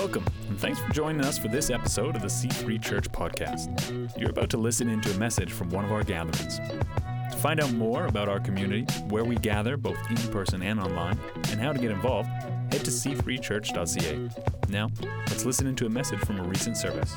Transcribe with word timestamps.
Welcome, 0.00 0.24
and 0.48 0.58
thanks 0.58 0.78
for 0.78 0.90
joining 0.94 1.22
us 1.26 1.36
for 1.36 1.48
this 1.48 1.68
episode 1.68 2.16
of 2.16 2.22
the 2.22 2.28
C3 2.28 2.82
Church 2.82 3.12
Podcast. 3.12 4.18
You're 4.18 4.30
about 4.30 4.48
to 4.48 4.56
listen 4.56 4.88
into 4.88 5.10
a 5.10 5.18
message 5.18 5.52
from 5.52 5.68
one 5.68 5.84
of 5.84 5.92
our 5.92 6.02
gatherings. 6.02 6.56
To 6.56 7.36
find 7.36 7.60
out 7.60 7.70
more 7.74 8.06
about 8.06 8.26
our 8.26 8.40
community, 8.40 8.90
where 9.10 9.24
we 9.24 9.36
gather 9.36 9.76
both 9.76 9.98
in 10.08 10.16
person 10.32 10.62
and 10.62 10.80
online, 10.80 11.18
and 11.50 11.60
how 11.60 11.74
to 11.74 11.78
get 11.78 11.90
involved, 11.90 12.30
head 12.30 12.82
to 12.82 12.90
c3church.ca. 12.90 14.30
Now, 14.70 14.88
let's 15.28 15.44
listen 15.44 15.66
into 15.66 15.84
a 15.84 15.90
message 15.90 16.20
from 16.20 16.40
a 16.40 16.44
recent 16.44 16.78
service. 16.78 17.14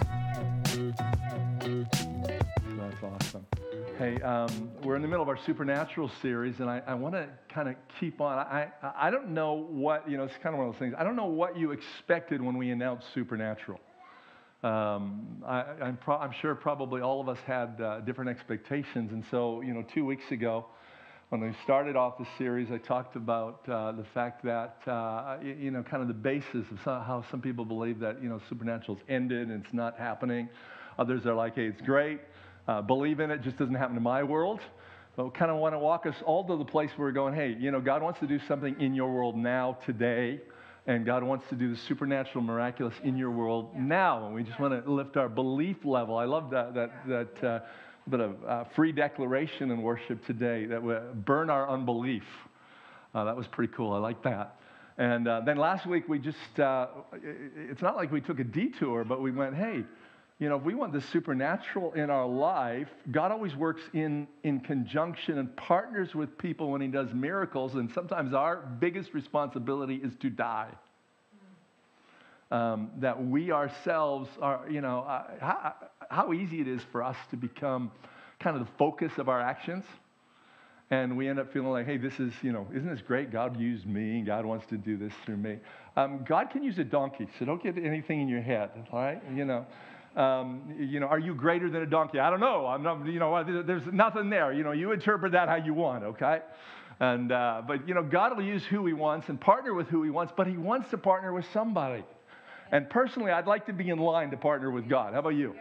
Hey, 4.00 4.20
um, 4.21 4.71
we're 4.82 4.96
in 4.96 5.04
the 5.04 5.07
middle 5.07 5.21
of 5.21 5.30
our 5.30 5.38
supernatural 5.46 6.09
series, 6.20 6.59
and 6.59 6.67
I, 6.67 6.81
I 6.88 6.95
want 6.95 7.13
to 7.13 7.30
kind 7.48 7.70
of 7.70 7.76
keep 8.00 8.22
on. 8.22 8.40
I, 8.40 8.70
I, 8.81 8.91
I 9.08 9.12
don't 9.12 9.30
know 9.30 9.67
what, 9.70 10.09
you 10.09 10.17
know, 10.17 10.23
it's 10.23 10.34
kind 10.41 10.55
of 10.55 10.58
one 10.58 10.67
of 10.67 10.73
those 10.73 10.80
things. 10.80 10.95
I 10.98 11.04
don't 11.04 11.16
know 11.16 11.27
what 11.27 11.55
you 11.55 11.70
expected 11.70 12.41
when 12.41 12.58
we 12.58 12.72
announced 12.72 13.05
supernatural. 13.14 13.80
Um, 14.64 15.44
I, 15.45 15.62
I'm, 15.80 15.98
pro- 15.98 16.17
I'm 16.17 16.31
sure 16.41 16.55
probably 16.55 17.02
all 17.02 17.22
of 17.22 17.30
us 17.30 17.38
had 17.45 17.80
uh, 17.80 18.00
different 18.00 18.31
expectations. 18.31 19.12
And 19.12 19.23
so, 19.30 19.62
you 19.62 19.76
know, 19.76 19.86
two 19.94 20.05
weeks 20.05 20.31
ago, 20.31 20.66
when 21.30 21.41
we 21.41 21.55
started 21.64 21.95
off 21.95 22.17
the 22.17 22.28
series, 22.39 22.72
I 22.72 22.80
talked 22.80 23.16
about 23.16 23.62
uh, 23.70 23.91
the 23.91 24.05
fact 24.12 24.44
that, 24.44 24.78
uh, 24.88 25.38
you 25.44 25.70
know, 25.70 25.84
kind 25.84 26.02
of 26.02 26.08
the 26.08 26.16
basis 26.16 26.66
of 26.72 26.80
some, 26.84 27.03
how 27.03 27.23
some 27.30 27.41
people 27.41 27.64
believe 27.64 28.00
that, 28.00 28.23
you 28.23 28.30
know, 28.30 28.41
supernatural's 28.50 29.02
ended 29.08 29.50
and 29.50 29.64
it's 29.64 29.73
not 29.73 30.00
happening. 30.00 30.50
Others 30.98 31.28
are 31.28 31.36
like, 31.36 31.53
hey, 31.53 31.67
it's 31.67 31.81
great. 31.81 32.22
Uh, 32.67 32.81
believe 32.81 33.20
in 33.20 33.31
it, 33.31 33.41
just 33.41 33.58
doesn't 33.58 33.76
happen 33.76 33.98
in 33.98 34.03
my 34.03 34.23
world. 34.23 34.59
But 35.16 35.26
we 35.26 35.31
kind 35.31 35.52
of 35.52 35.58
want 35.58 35.76
to 35.76 35.80
walk 35.80 36.05
us 36.05 36.16
all 36.26 36.44
to 36.45 36.58
the 36.58 36.66
place 36.66 36.89
where 36.95 37.08
we're 37.08 37.12
going, 37.13 37.34
hey, 37.34 37.55
you 37.59 37.72
know, 37.72 37.81
God 37.81 38.02
wants 38.02 38.20
to 38.22 38.27
do 38.27 38.39
something 38.48 38.80
in 38.80 38.95
your 38.95 39.11
world 39.11 39.38
now, 39.38 39.78
today. 39.86 40.42
And 40.88 41.06
God 41.06 41.23
wants 41.23 41.47
to 41.50 41.56
do 41.56 41.69
the 41.69 41.78
supernatural, 41.78 42.44
miraculous 42.44 42.95
in 43.03 43.17
your 43.17 43.31
world 43.31 43.75
now. 43.75 44.25
And 44.25 44.36
we 44.36 44.44
just 44.44 44.59
want 44.59 44.84
to 44.84 44.91
lift 44.91 45.16
our 45.16 45.30
belief 45.30 45.86
level. 45.86 46.17
I 46.17 46.25
love 46.25 46.50
that, 46.50 46.73
that, 46.73 47.08
that 47.08 47.44
uh, 47.44 47.59
bit 48.09 48.19
of 48.19 48.36
uh, 48.45 48.64
free 48.75 48.91
declaration 48.91 49.72
in 49.72 49.81
worship 49.81 50.25
today 50.25 50.66
that 50.66 50.81
we 50.81 50.95
burn 51.25 51.50
our 51.50 51.69
unbelief. 51.69 52.23
Uh, 53.14 53.23
that 53.25 53.36
was 53.36 53.47
pretty 53.47 53.72
cool. 53.73 53.94
I 53.94 54.00
like 54.00 54.23
that. 54.23 54.59
And 54.97 55.28
uh, 55.28 55.41
then 55.45 55.58
last 55.58 55.86
week, 55.86 56.08
we 56.09 56.19
just, 56.19 56.59
uh, 56.59 56.88
it's 57.14 57.81
not 57.81 57.95
like 57.95 58.11
we 58.11 58.22
took 58.22 58.39
a 58.39 58.44
detour, 58.44 59.03
but 59.03 59.22
we 59.22 59.31
went, 59.31 59.56
hey, 59.56 59.84
you 60.44 60.49
know, 60.49 60.58
if 60.58 60.63
we 60.63 60.75
want 60.75 60.91
the 60.91 60.99
supernatural 60.99 61.94
in 61.94 62.09
our 62.09 62.27
life, 62.27 62.89
God 63.09 63.31
always 63.31 63.55
works 63.55 63.81
in, 63.94 64.27
in 64.44 64.59
conjunction 64.59 65.38
and 65.38 65.55
partners 65.55 66.13
with 66.13 66.38
people 66.38 66.69
when 66.69 66.81
He 66.81 66.89
does 66.89 67.13
miracles. 67.13 67.75
And 67.75 67.89
sometimes 67.94 68.33
our 68.33 68.58
biggest 68.58 69.13
responsibility 69.13 70.02
is 70.03 70.11
to 70.19 70.30
die. 70.30 70.67
Um, 72.52 72.91
that 72.97 73.25
we 73.25 73.53
ourselves 73.53 74.30
are, 74.41 74.66
you 74.69 74.81
know, 74.81 75.05
uh, 75.08 75.23
how, 75.39 75.75
how 76.09 76.33
easy 76.33 76.59
it 76.59 76.67
is 76.67 76.81
for 76.91 77.03
us 77.03 77.16
to 77.31 77.38
become 77.38 77.89
kind 78.41 78.57
of 78.57 78.66
the 78.67 78.72
focus 78.78 79.13
of 79.19 79.30
our 79.30 79.39
actions. 79.39 79.85
And 80.91 81.16
we 81.16 81.30
end 81.30 81.39
up 81.39 81.53
feeling 81.53 81.72
like, 81.72 81.85
hey, 81.85 81.95
this 81.95 82.19
is, 82.19 82.33
you 82.41 82.52
know, 82.52 82.67
isn't 82.75 82.89
this 82.89 83.02
great? 83.02 83.31
God 83.31 83.57
used 83.57 83.88
me. 83.88 84.22
God 84.22 84.45
wants 84.45 84.66
to 84.67 84.78
do 84.78 84.97
this 84.97 85.13
through 85.25 85.38
me. 85.38 85.59
Um, 85.95 86.25
God 86.28 86.50
can 86.50 86.63
use 86.63 86.78
a 86.80 86.83
donkey, 86.83 87.28
so 87.39 87.45
don't 87.45 87.63
get 87.63 87.78
anything 87.78 88.19
in 88.19 88.28
your 88.28 88.41
head, 88.41 88.72
all 88.91 89.00
right? 89.00 89.22
You 89.33 89.45
know, 89.45 89.66
um, 90.16 90.75
you 90.78 91.00
know, 91.00 91.08
are 91.08 91.19
you 91.19 91.33
greater 91.33 91.69
than 91.69 91.81
a 91.81 91.86
donkey? 91.86 92.19
I 92.19 92.30
don't 92.30 92.39
know. 92.39 92.67
I'm 92.67 92.83
not, 92.83 93.06
you 93.06 93.19
know, 93.19 93.44
there's 93.44 93.86
nothing 93.92 94.30
there. 94.30 94.53
You 94.53 94.64
know, 94.64 94.72
you 94.72 94.92
interpret 94.92 95.31
that 95.31 95.50
how 95.50 95.56
you 95.56 95.73
want, 95.73 96.03
okay? 96.03 96.39
And, 97.00 97.31
uh, 97.31 97.64
but, 97.67 97.88
you 97.88 97.95
know, 97.95 98.03
God 98.03 98.38
will 98.38 98.45
use 98.45 98.64
who 98.66 98.86
he 98.86 98.94
wants 98.94 99.30
and 99.30 99.41
partner 99.41 99.73
with 99.73 99.88
who 99.88 100.03
he 100.03 100.09
wants, 100.09 100.31
but 100.36 100.47
he 100.47 100.58
wants 100.58 100.89
to 100.91 100.97
partner 100.97 101.34
with 101.34 101.45
somebody. 101.52 102.03
And 102.72 102.90
personally, 102.90 103.31
I'd 103.31 103.47
like 103.47 103.66
to 103.68 103.74
be 103.74 103.90
in 103.90 104.00
line 104.00 104.31
to 104.31 104.38
partner 104.38 104.72
with 104.72 104.88
God. 104.88 105.13
How 105.13 105.19
about 105.19 105.29
you? 105.29 105.56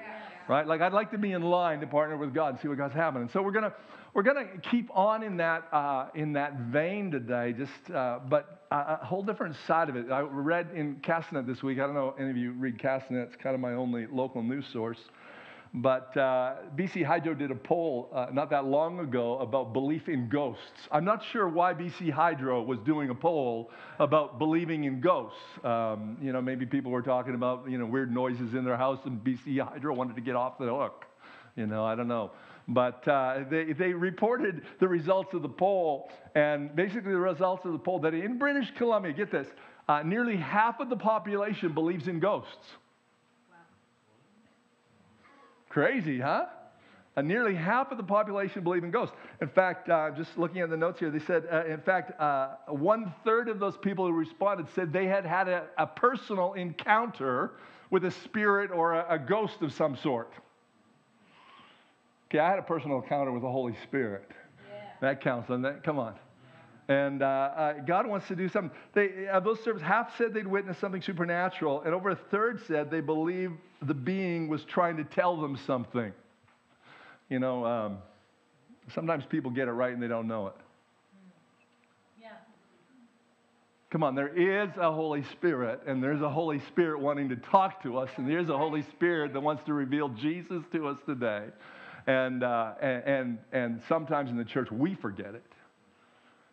Right? 0.48 0.66
Like 0.66 0.80
I'd 0.80 0.92
like 0.92 1.10
to 1.12 1.18
be 1.18 1.32
in 1.32 1.42
line 1.42 1.80
to 1.80 1.86
partner 1.86 2.16
with 2.16 2.34
God 2.34 2.54
and 2.54 2.60
see 2.60 2.68
what 2.68 2.78
God's 2.78 2.94
happening. 2.94 3.28
So 3.32 3.42
we're 3.42 3.52
gonna 3.52 3.72
we're 4.14 4.22
gonna 4.22 4.46
keep 4.70 4.90
on 4.96 5.22
in 5.22 5.36
that 5.38 5.68
uh, 5.72 6.06
in 6.14 6.32
that 6.34 6.56
vein 6.72 7.10
today. 7.10 7.54
Just 7.56 7.94
uh, 7.94 8.18
but 8.28 8.62
a 8.70 9.04
whole 9.04 9.22
different 9.22 9.56
side 9.66 9.88
of 9.88 9.96
it. 9.96 10.10
I 10.10 10.20
read 10.20 10.70
in 10.74 10.96
Castanet 10.96 11.46
this 11.46 11.62
week. 11.62 11.78
I 11.78 11.82
don't 11.82 11.94
know 11.94 12.14
any 12.18 12.30
of 12.30 12.36
you 12.36 12.52
read 12.52 12.78
Castanet. 12.78 13.26
It's 13.26 13.36
kind 13.36 13.54
of 13.54 13.60
my 13.60 13.74
only 13.74 14.06
local 14.06 14.42
news 14.42 14.64
source. 14.72 14.98
But 15.74 16.14
uh, 16.18 16.56
BC 16.76 17.02
Hydro 17.02 17.32
did 17.32 17.50
a 17.50 17.54
poll 17.54 18.10
uh, 18.12 18.26
not 18.30 18.50
that 18.50 18.66
long 18.66 19.00
ago 19.00 19.38
about 19.38 19.72
belief 19.72 20.06
in 20.06 20.28
ghosts. 20.28 20.88
I'm 20.90 21.04
not 21.04 21.24
sure 21.32 21.48
why 21.48 21.72
BC 21.72 22.10
Hydro 22.10 22.62
was 22.62 22.78
doing 22.80 23.08
a 23.08 23.14
poll 23.14 23.70
about 23.98 24.38
believing 24.38 24.84
in 24.84 25.00
ghosts. 25.00 25.38
Um, 25.64 26.18
you 26.20 26.30
know, 26.30 26.42
maybe 26.42 26.66
people 26.66 26.92
were 26.92 27.00
talking 27.00 27.34
about 27.34 27.64
you 27.70 27.78
know 27.78 27.86
weird 27.86 28.12
noises 28.12 28.52
in 28.52 28.66
their 28.66 28.76
house, 28.76 28.98
and 29.06 29.18
BC 29.24 29.60
Hydro 29.66 29.94
wanted 29.94 30.14
to 30.16 30.22
get 30.22 30.36
off 30.36 30.58
the 30.58 30.66
hook. 30.66 31.06
You 31.56 31.66
know, 31.66 31.86
I 31.86 31.94
don't 31.94 32.08
know. 32.08 32.32
But 32.68 33.06
uh, 33.08 33.44
they, 33.50 33.72
they 33.72 33.92
reported 33.94 34.62
the 34.78 34.88
results 34.88 35.32
of 35.32 35.40
the 35.40 35.48
poll, 35.48 36.10
and 36.34 36.76
basically 36.76 37.12
the 37.12 37.18
results 37.18 37.64
of 37.64 37.72
the 37.72 37.78
poll 37.78 37.98
that 38.00 38.12
in 38.12 38.38
British 38.38 38.70
Columbia, 38.76 39.12
get 39.12 39.32
this, 39.32 39.48
uh, 39.88 40.02
nearly 40.02 40.36
half 40.36 40.80
of 40.80 40.88
the 40.90 40.96
population 40.96 41.72
believes 41.72 42.08
in 42.08 42.20
ghosts. 42.20 42.76
Crazy, 45.72 46.20
huh? 46.20 46.44
Uh, 47.16 47.22
nearly 47.22 47.54
half 47.54 47.90
of 47.90 47.96
the 47.96 48.04
population 48.04 48.62
believe 48.62 48.84
in 48.84 48.90
ghosts. 48.90 49.16
In 49.40 49.48
fact, 49.48 49.88
uh, 49.88 50.10
just 50.10 50.36
looking 50.36 50.60
at 50.60 50.68
the 50.68 50.76
notes 50.76 51.00
here, 51.00 51.10
they 51.10 51.18
said, 51.18 51.48
uh, 51.50 51.64
in 51.64 51.80
fact, 51.80 52.20
uh, 52.20 52.56
one 52.68 53.10
third 53.24 53.48
of 53.48 53.58
those 53.58 53.78
people 53.78 54.06
who 54.06 54.12
responded 54.12 54.66
said 54.74 54.92
they 54.92 55.06
had 55.06 55.24
had 55.24 55.48
a, 55.48 55.64
a 55.78 55.86
personal 55.86 56.52
encounter 56.52 57.52
with 57.90 58.04
a 58.04 58.10
spirit 58.10 58.70
or 58.70 58.92
a, 58.92 59.14
a 59.14 59.18
ghost 59.18 59.62
of 59.62 59.72
some 59.72 59.96
sort. 59.96 60.30
Okay, 62.30 62.38
I 62.38 62.50
had 62.50 62.58
a 62.58 62.62
personal 62.62 63.00
encounter 63.00 63.32
with 63.32 63.42
the 63.42 63.50
Holy 63.50 63.74
Spirit. 63.82 64.30
That 65.00 65.22
counts, 65.22 65.48
doesn't 65.48 65.62
that? 65.62 65.82
Come 65.84 65.98
on. 65.98 66.14
And 66.92 67.22
uh, 67.22 67.26
uh, 67.26 67.72
God 67.86 68.06
wants 68.06 68.28
to 68.28 68.36
do 68.36 68.50
something. 68.50 68.76
They, 68.92 69.26
uh, 69.26 69.40
those 69.40 69.58
servants, 69.64 69.82
half 69.82 70.14
said 70.18 70.34
they'd 70.34 70.46
witnessed 70.46 70.78
something 70.78 71.00
supernatural, 71.00 71.80
and 71.82 71.94
over 71.94 72.10
a 72.10 72.16
third 72.30 72.60
said 72.66 72.90
they 72.90 73.00
believed 73.00 73.54
the 73.80 73.94
being 73.94 74.46
was 74.46 74.62
trying 74.64 74.98
to 74.98 75.04
tell 75.04 75.40
them 75.40 75.56
something. 75.66 76.12
You 77.30 77.38
know, 77.38 77.64
um, 77.64 77.98
sometimes 78.94 79.24
people 79.24 79.50
get 79.50 79.68
it 79.68 79.72
right 79.72 79.92
and 79.94 80.02
they 80.02 80.08
don't 80.08 80.28
know 80.28 80.48
it. 80.48 80.54
Come 83.88 84.02
on, 84.02 84.14
there 84.14 84.28
is 84.28 84.70
a 84.78 84.90
Holy 84.90 85.22
Spirit, 85.32 85.80
and 85.86 86.02
there's 86.02 86.22
a 86.22 86.30
Holy 86.30 86.60
Spirit 86.68 87.00
wanting 87.00 87.28
to 87.28 87.36
talk 87.36 87.82
to 87.82 87.98
us, 87.98 88.10
and 88.16 88.28
there's 88.28 88.48
a 88.48 88.56
Holy 88.56 88.82
Spirit 88.82 89.32
that 89.32 89.40
wants 89.40 89.62
to 89.64 89.74
reveal 89.74 90.08
Jesus 90.10 90.62
to 90.72 90.88
us 90.88 90.98
today. 91.06 91.44
And, 92.06 92.42
uh, 92.42 92.72
and, 92.80 93.02
and, 93.04 93.38
and 93.52 93.82
sometimes 93.88 94.30
in 94.30 94.36
the 94.36 94.44
church, 94.44 94.70
we 94.70 94.94
forget 94.94 95.34
it 95.34 95.44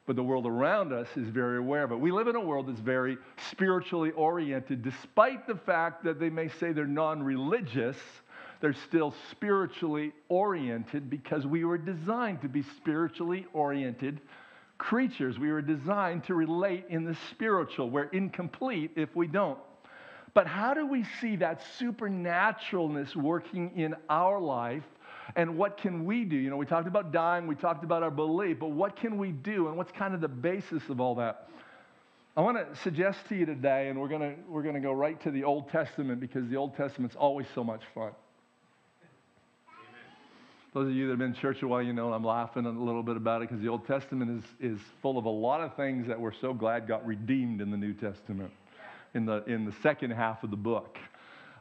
but 0.09 0.15
the 0.15 0.23
world 0.23 0.47
around 0.47 0.91
us 0.91 1.07
is 1.17 1.27
very 1.27 1.59
aware 1.59 1.83
of 1.83 1.91
it. 1.91 1.99
We 1.99 2.11
live 2.11 2.27
in 2.27 2.35
a 2.35 2.41
world 2.41 2.67
that's 2.67 2.79
very 2.79 3.15
spiritually 3.51 4.09
oriented, 4.13 4.81
despite 4.81 5.45
the 5.45 5.53
fact 5.53 6.03
that 6.03 6.19
they 6.19 6.31
may 6.31 6.47
say 6.47 6.71
they're 6.71 6.87
non 6.87 7.21
religious, 7.21 7.95
they're 8.59 8.73
still 8.73 9.13
spiritually 9.29 10.11
oriented 10.27 11.11
because 11.11 11.45
we 11.45 11.63
were 11.63 11.77
designed 11.77 12.41
to 12.41 12.49
be 12.49 12.63
spiritually 12.75 13.45
oriented 13.53 14.19
creatures. 14.79 15.37
We 15.37 15.51
were 15.51 15.61
designed 15.61 16.23
to 16.23 16.33
relate 16.33 16.85
in 16.89 17.05
the 17.05 17.15
spiritual. 17.29 17.91
We're 17.91 18.05
incomplete 18.05 18.93
if 18.95 19.15
we 19.15 19.27
don't. 19.27 19.59
But 20.33 20.47
how 20.47 20.73
do 20.73 20.87
we 20.87 21.05
see 21.21 21.35
that 21.35 21.61
supernaturalness 21.79 23.15
working 23.15 23.73
in 23.75 23.93
our 24.09 24.39
life? 24.39 24.85
And 25.35 25.57
what 25.57 25.77
can 25.77 26.05
we 26.05 26.25
do? 26.25 26.35
You 26.35 26.49
know, 26.49 26.57
we 26.57 26.65
talked 26.65 26.87
about 26.87 27.11
dying, 27.11 27.47
we 27.47 27.55
talked 27.55 27.83
about 27.83 28.03
our 28.03 28.11
belief, 28.11 28.59
but 28.59 28.71
what 28.71 28.95
can 28.95 29.17
we 29.17 29.31
do? 29.31 29.67
And 29.67 29.77
what's 29.77 29.91
kind 29.91 30.13
of 30.13 30.21
the 30.21 30.27
basis 30.27 30.81
of 30.89 30.99
all 30.99 31.15
that? 31.15 31.49
I 32.35 32.41
want 32.41 32.57
to 32.57 32.81
suggest 32.81 33.19
to 33.29 33.35
you 33.35 33.45
today, 33.45 33.89
and 33.89 33.99
we're 33.99 34.07
going 34.07 34.21
to 34.21 34.35
we're 34.47 34.63
going 34.63 34.75
to 34.75 34.81
go 34.81 34.93
right 34.93 35.19
to 35.23 35.31
the 35.31 35.43
Old 35.43 35.69
Testament 35.69 36.19
because 36.19 36.47
the 36.49 36.55
Old 36.55 36.75
Testament's 36.75 37.15
always 37.15 37.47
so 37.53 37.63
much 37.63 37.81
fun. 37.93 38.11
Those 40.73 40.89
of 40.89 40.93
you 40.93 41.07
that 41.07 41.13
have 41.13 41.19
been 41.19 41.33
in 41.33 41.35
church 41.35 41.63
a 41.63 41.67
while, 41.67 41.81
you 41.81 41.93
know 41.93 42.13
I'm 42.13 42.23
laughing 42.23 42.65
a 42.67 42.69
little 42.69 43.01
bit 43.01 43.17
about 43.17 43.41
it 43.41 43.49
because 43.49 43.61
the 43.61 43.69
Old 43.69 43.87
Testament 43.87 44.43
is, 44.61 44.75
is 44.75 44.79
full 45.01 45.17
of 45.17 45.25
a 45.25 45.29
lot 45.29 45.61
of 45.61 45.75
things 45.75 46.07
that 46.07 46.19
we're 46.19 46.31
so 46.31 46.53
glad 46.53 46.87
got 46.87 47.05
redeemed 47.07 47.59
in 47.59 47.71
the 47.71 47.77
New 47.77 47.93
Testament, 47.93 48.51
in 49.15 49.25
the, 49.25 49.43
in 49.45 49.65
the 49.65 49.73
second 49.81 50.11
half 50.11 50.43
of 50.43 50.51
the 50.51 50.55
book. 50.55 50.99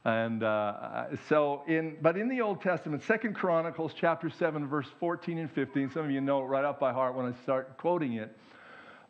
And 0.04 0.42
uh, 0.42 1.16
so, 1.28 1.62
in, 1.66 1.96
but 2.00 2.16
in 2.16 2.28
the 2.28 2.40
Old 2.40 2.62
Testament, 2.62 3.02
Second 3.02 3.34
Chronicles 3.34 3.92
chapter 3.94 4.30
7, 4.30 4.66
verse 4.66 4.86
14 5.00 5.38
and 5.38 5.50
15, 5.50 5.90
some 5.90 6.04
of 6.04 6.10
you 6.10 6.20
know 6.20 6.40
it 6.42 6.46
right 6.46 6.64
off 6.64 6.78
by 6.78 6.92
heart 6.92 7.14
when 7.14 7.26
I 7.26 7.32
start 7.42 7.76
quoting 7.76 8.14
it. 8.14 8.36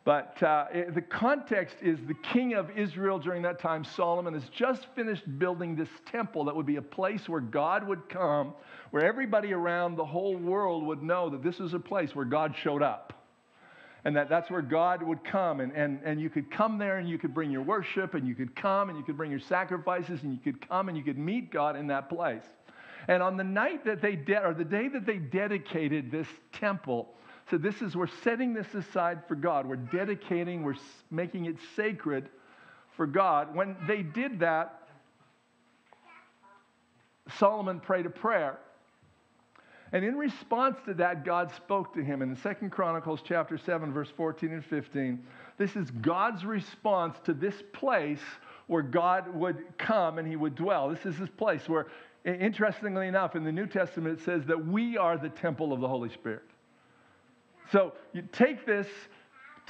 But 0.03 0.41
uh, 0.41 0.65
it- 0.73 0.95
the 0.95 1.01
context 1.01 1.75
is 1.81 1.99
the 2.07 2.15
king 2.15 2.53
of 2.55 2.71
Israel 2.77 3.19
during 3.19 3.43
that 3.43 3.59
time, 3.59 3.83
Solomon, 3.83 4.33
has 4.33 4.49
just 4.49 4.87
finished 4.95 5.23
building 5.37 5.75
this 5.75 5.89
temple 6.05 6.45
that 6.45 6.55
would 6.55 6.65
be 6.65 6.77
a 6.77 6.81
place 6.81 7.29
where 7.29 7.41
God 7.41 7.87
would 7.87 8.09
come, 8.09 8.53
where 8.91 9.05
everybody 9.05 9.53
around 9.53 9.95
the 9.95 10.05
whole 10.05 10.35
world 10.37 10.83
would 10.85 11.03
know 11.03 11.29
that 11.29 11.43
this 11.43 11.59
is 11.59 11.73
a 11.75 11.79
place 11.79 12.15
where 12.15 12.25
God 12.25 12.55
showed 12.55 12.81
up. 12.81 13.18
And 14.05 14.15
that 14.15 14.29
that's 14.29 14.49
where 14.49 14.61
God 14.61 15.03
would 15.03 15.23
come. 15.23 15.59
And, 15.59 15.71
and, 15.73 15.99
and 16.03 16.21
you 16.21 16.29
could 16.29 16.49
come 16.49 16.77
there 16.77 16.97
and 16.97 17.09
you 17.09 17.17
could 17.17 17.33
bring 17.33 17.51
your 17.51 17.61
worship 17.61 18.13
and 18.13 18.27
you 18.27 18.35
could 18.35 18.55
come 18.55 18.89
and 18.89 18.97
you 18.97 19.03
could 19.03 19.17
bring 19.17 19.31
your 19.31 19.39
sacrifices 19.39 20.23
and 20.23 20.31
you 20.31 20.39
could 20.39 20.67
come 20.67 20.87
and 20.87 20.97
you 20.97 21.03
could 21.03 21.17
meet 21.17 21.51
God 21.51 21.75
in 21.75 21.87
that 21.87 22.09
place. 22.09 22.43
And 23.07 23.21
on 23.23 23.37
the 23.37 23.43
night 23.43 23.85
that 23.85 24.01
they, 24.01 24.15
de- 24.15 24.41
or 24.41 24.53
the 24.53 24.63
day 24.63 24.87
that 24.87 25.05
they 25.05 25.17
dedicated 25.17 26.11
this 26.11 26.27
temple, 26.53 27.09
so 27.49 27.57
this 27.57 27.81
is, 27.81 27.95
we're 27.95 28.07
setting 28.23 28.53
this 28.53 28.73
aside 28.73 29.21
for 29.27 29.35
God. 29.35 29.65
We're 29.65 29.75
dedicating, 29.75 30.63
we're 30.63 30.75
making 31.09 31.45
it 31.45 31.57
sacred 31.75 32.29
for 32.95 33.07
God. 33.07 33.55
When 33.55 33.75
they 33.87 34.03
did 34.03 34.39
that, 34.41 34.87
Solomon 37.37 37.79
prayed 37.79 38.05
a 38.05 38.09
prayer. 38.09 38.59
And 39.91 40.05
in 40.05 40.15
response 40.15 40.77
to 40.85 40.93
that, 40.95 41.25
God 41.25 41.51
spoke 41.55 41.93
to 41.95 42.03
him 42.03 42.21
in 42.21 42.35
Second 42.35 42.69
Chronicles 42.69 43.21
chapter 43.23 43.57
7, 43.57 43.91
verse 43.91 44.11
14 44.15 44.51
and 44.51 44.65
15. 44.65 45.23
This 45.57 45.75
is 45.75 45.89
God's 45.89 46.45
response 46.45 47.17
to 47.25 47.33
this 47.33 47.55
place 47.73 48.21
where 48.67 48.83
God 48.83 49.33
would 49.33 49.63
come 49.77 50.19
and 50.19 50.27
he 50.27 50.35
would 50.35 50.55
dwell. 50.55 50.89
This 50.89 51.05
is 51.05 51.17
this 51.17 51.29
place 51.29 51.67
where, 51.67 51.87
interestingly 52.23 53.07
enough, 53.07 53.35
in 53.35 53.43
the 53.43 53.51
New 53.51 53.65
Testament, 53.65 54.19
it 54.19 54.23
says 54.23 54.45
that 54.45 54.67
we 54.67 54.95
are 54.95 55.17
the 55.17 55.29
temple 55.29 55.73
of 55.73 55.81
the 55.81 55.87
Holy 55.87 56.09
Spirit. 56.09 56.43
So 57.71 57.93
you 58.13 58.21
take 58.31 58.65
this 58.65 58.87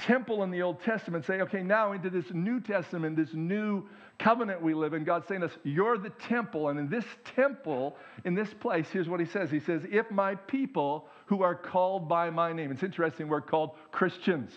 temple 0.06 0.42
in 0.42 0.50
the 0.50 0.62
Old 0.62 0.82
Testament, 0.82 1.24
say, 1.24 1.40
okay, 1.42 1.62
now 1.62 1.92
into 1.92 2.10
this 2.10 2.26
New 2.32 2.60
Testament, 2.60 3.16
this 3.16 3.32
new 3.32 3.84
covenant 4.18 4.62
we 4.62 4.74
live 4.74 4.94
in, 4.94 5.04
God's 5.04 5.26
saying 5.28 5.40
to 5.40 5.46
us, 5.46 5.52
You're 5.64 5.98
the 5.98 6.10
temple. 6.10 6.68
And 6.68 6.78
in 6.78 6.88
this 6.88 7.04
temple, 7.36 7.96
in 8.24 8.34
this 8.34 8.52
place, 8.54 8.86
here's 8.90 9.08
what 9.08 9.20
he 9.20 9.26
says 9.26 9.50
He 9.50 9.60
says, 9.60 9.82
If 9.90 10.10
my 10.10 10.34
people 10.34 11.08
who 11.26 11.42
are 11.42 11.54
called 11.54 12.08
by 12.08 12.30
my 12.30 12.52
name, 12.52 12.70
it's 12.70 12.82
interesting, 12.82 13.28
we're 13.28 13.40
called 13.40 13.72
Christians, 13.92 14.52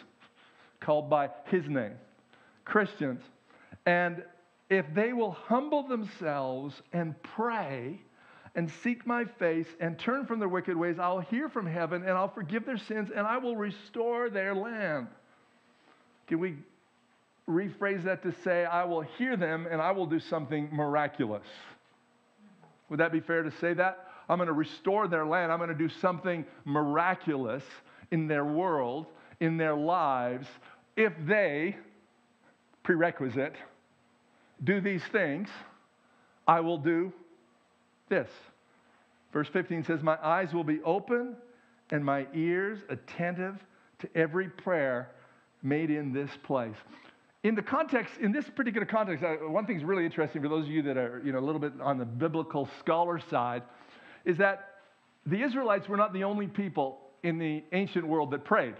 called 0.79 1.09
by 1.09 1.29
his 1.45 1.67
name, 1.67 1.93
Christians. 2.65 3.21
And 3.85 4.23
if 4.69 4.85
they 4.93 5.13
will 5.13 5.31
humble 5.31 5.87
themselves 5.87 6.81
and 6.91 7.21
pray, 7.23 7.99
and 8.55 8.69
seek 8.83 9.05
my 9.07 9.25
face 9.25 9.67
and 9.79 9.97
turn 9.97 10.25
from 10.25 10.39
their 10.39 10.47
wicked 10.47 10.77
ways, 10.77 10.99
I'll 10.99 11.19
hear 11.19 11.49
from 11.49 11.65
heaven 11.65 12.03
and 12.03 12.11
I'll 12.11 12.31
forgive 12.31 12.65
their 12.65 12.77
sins 12.77 13.09
and 13.15 13.25
I 13.25 13.37
will 13.37 13.55
restore 13.55 14.29
their 14.29 14.53
land. 14.53 15.07
Can 16.33 16.39
we 16.39 16.56
rephrase 17.47 18.06
that 18.06 18.24
to 18.24 18.33
say, 18.44 18.65
I 18.65 18.85
will 18.85 19.01
hear 19.01 19.38
them 19.38 19.68
and 19.69 19.80
I 19.80 19.91
will 19.91 20.07
do 20.07 20.19
something 20.19 20.68
miraculous? 20.71 21.45
Would 22.89 23.00
that 23.01 23.12
be 23.12 23.19
fair 23.19 23.44
to 23.44 23.51
say 23.51 23.75
that? 23.75 24.07
I'm 24.27 24.39
going 24.39 24.47
to 24.47 24.53
restore 24.53 25.07
their 25.07 25.27
land. 25.27 25.51
I'm 25.51 25.59
going 25.59 25.69
to 25.69 25.75
do 25.75 25.89
something 25.89 26.44
miraculous 26.65 27.62
in 28.09 28.27
their 28.27 28.45
world, 28.45 29.06
in 29.41 29.57
their 29.57 29.75
lives, 29.75 30.47
if 30.95 31.13
they, 31.24 31.77
prerequisite, 32.81 33.53
do 34.63 34.81
these 34.81 35.03
things. 35.03 35.50
I 36.47 36.62
will 36.62 36.79
do 36.79 37.13
this. 38.09 38.29
Verse 39.31 39.50
15 39.50 39.83
says, 39.83 40.01
My 40.01 40.18
eyes 40.25 40.51
will 40.51 40.63
be 40.63 40.81
open 40.81 41.36
and 41.91 42.03
my 42.03 42.25
ears 42.33 42.79
attentive 42.89 43.63
to 44.00 44.09
every 44.15 44.50
prayer 44.50 45.12
made 45.63 45.89
in 45.89 46.13
this 46.13 46.30
place. 46.44 46.75
In 47.44 47.56
the 47.56 47.62
context, 47.62 48.18
in 48.19 48.31
this 48.31 48.50
particular 48.50 48.86
context, 48.86 49.24
uh, 49.24 49.36
one 49.50 49.65
thing's 49.65 49.83
really 49.83 50.06
interesting 50.06 50.42
for 50.42 50.48
those 50.48 50.65
of 50.65 50.71
you 50.71 50.81
that 50.83 50.98
are 50.98 51.21
you 51.25 51.31
know, 51.31 51.39
a 51.39 51.42
little 51.42 51.60
bit 51.60 51.74
on 51.81 51.98
the 51.98 52.06
biblical 52.06 52.69
scholar 52.80 53.19
side 53.30 53.63
is 54.24 54.38
that 54.38 54.69
the 55.25 55.42
Israelites 55.42 55.89
were 55.89 55.98
not 55.98 56.13
the 56.13 56.24
only 56.24 56.48
people 56.48 57.00
in 57.24 57.38
the 57.38 57.63
ancient 57.71 58.07
world 58.07 58.31
that 58.31 58.45
prayed. 58.45 58.75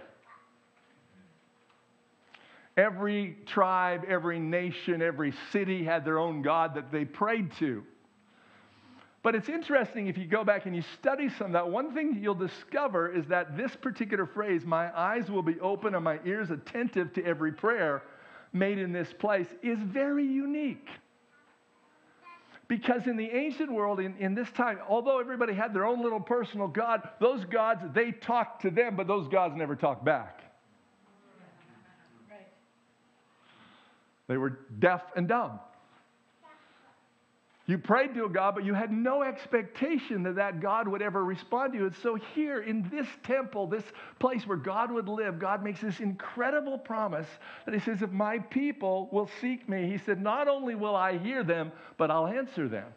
Every 2.76 3.36
tribe, 3.46 4.04
every 4.08 4.40
nation, 4.40 5.00
every 5.00 5.32
city 5.52 5.84
had 5.84 6.04
their 6.04 6.18
own 6.18 6.42
God 6.42 6.74
that 6.74 6.90
they 6.90 7.04
prayed 7.04 7.52
to. 7.58 7.84
But 9.24 9.34
it's 9.34 9.48
interesting 9.48 10.06
if 10.06 10.18
you 10.18 10.26
go 10.26 10.44
back 10.44 10.66
and 10.66 10.76
you 10.76 10.82
study 11.00 11.30
some 11.30 11.46
of 11.46 11.52
that, 11.54 11.70
one 11.70 11.94
thing 11.94 12.18
you'll 12.20 12.34
discover 12.34 13.10
is 13.10 13.26
that 13.28 13.56
this 13.56 13.74
particular 13.74 14.26
phrase, 14.26 14.66
my 14.66 14.94
eyes 14.96 15.30
will 15.30 15.42
be 15.42 15.58
open 15.60 15.94
and 15.94 16.04
my 16.04 16.20
ears 16.26 16.50
attentive 16.50 17.10
to 17.14 17.24
every 17.24 17.50
prayer 17.50 18.02
made 18.52 18.76
in 18.76 18.92
this 18.92 19.08
place, 19.18 19.46
is 19.62 19.78
very 19.78 20.26
unique. 20.26 20.86
Because 22.68 23.06
in 23.06 23.16
the 23.16 23.30
ancient 23.30 23.72
world, 23.72 23.98
in, 23.98 24.14
in 24.18 24.34
this 24.34 24.50
time, 24.50 24.78
although 24.86 25.18
everybody 25.18 25.54
had 25.54 25.72
their 25.72 25.86
own 25.86 26.02
little 26.02 26.20
personal 26.20 26.68
God, 26.68 27.08
those 27.18 27.46
gods, 27.46 27.80
they 27.94 28.12
talked 28.12 28.60
to 28.62 28.70
them, 28.70 28.94
but 28.94 29.06
those 29.06 29.26
gods 29.28 29.54
never 29.56 29.74
talked 29.74 30.04
back. 30.04 30.42
They 34.28 34.36
were 34.36 34.58
deaf 34.78 35.02
and 35.16 35.26
dumb. 35.26 35.60
You 37.66 37.78
prayed 37.78 38.14
to 38.14 38.26
a 38.26 38.28
God, 38.28 38.54
but 38.54 38.64
you 38.64 38.74
had 38.74 38.92
no 38.92 39.22
expectation 39.22 40.22
that 40.24 40.36
that 40.36 40.60
God 40.60 40.86
would 40.86 41.00
ever 41.00 41.24
respond 41.24 41.72
to 41.72 41.78
you. 41.78 41.86
And 41.86 41.96
so, 42.02 42.16
here 42.34 42.60
in 42.60 42.86
this 42.90 43.06
temple, 43.22 43.66
this 43.66 43.84
place 44.18 44.46
where 44.46 44.58
God 44.58 44.92
would 44.92 45.08
live, 45.08 45.38
God 45.38 45.64
makes 45.64 45.80
this 45.80 46.00
incredible 46.00 46.76
promise 46.76 47.26
that 47.64 47.72
He 47.72 47.80
says, 47.80 48.02
If 48.02 48.10
my 48.10 48.38
people 48.38 49.08
will 49.12 49.30
seek 49.40 49.66
me, 49.66 49.88
He 49.88 49.96
said, 49.96 50.20
Not 50.20 50.46
only 50.46 50.74
will 50.74 50.94
I 50.94 51.16
hear 51.16 51.42
them, 51.42 51.72
but 51.96 52.10
I'll 52.10 52.26
answer 52.26 52.68
them. 52.68 52.88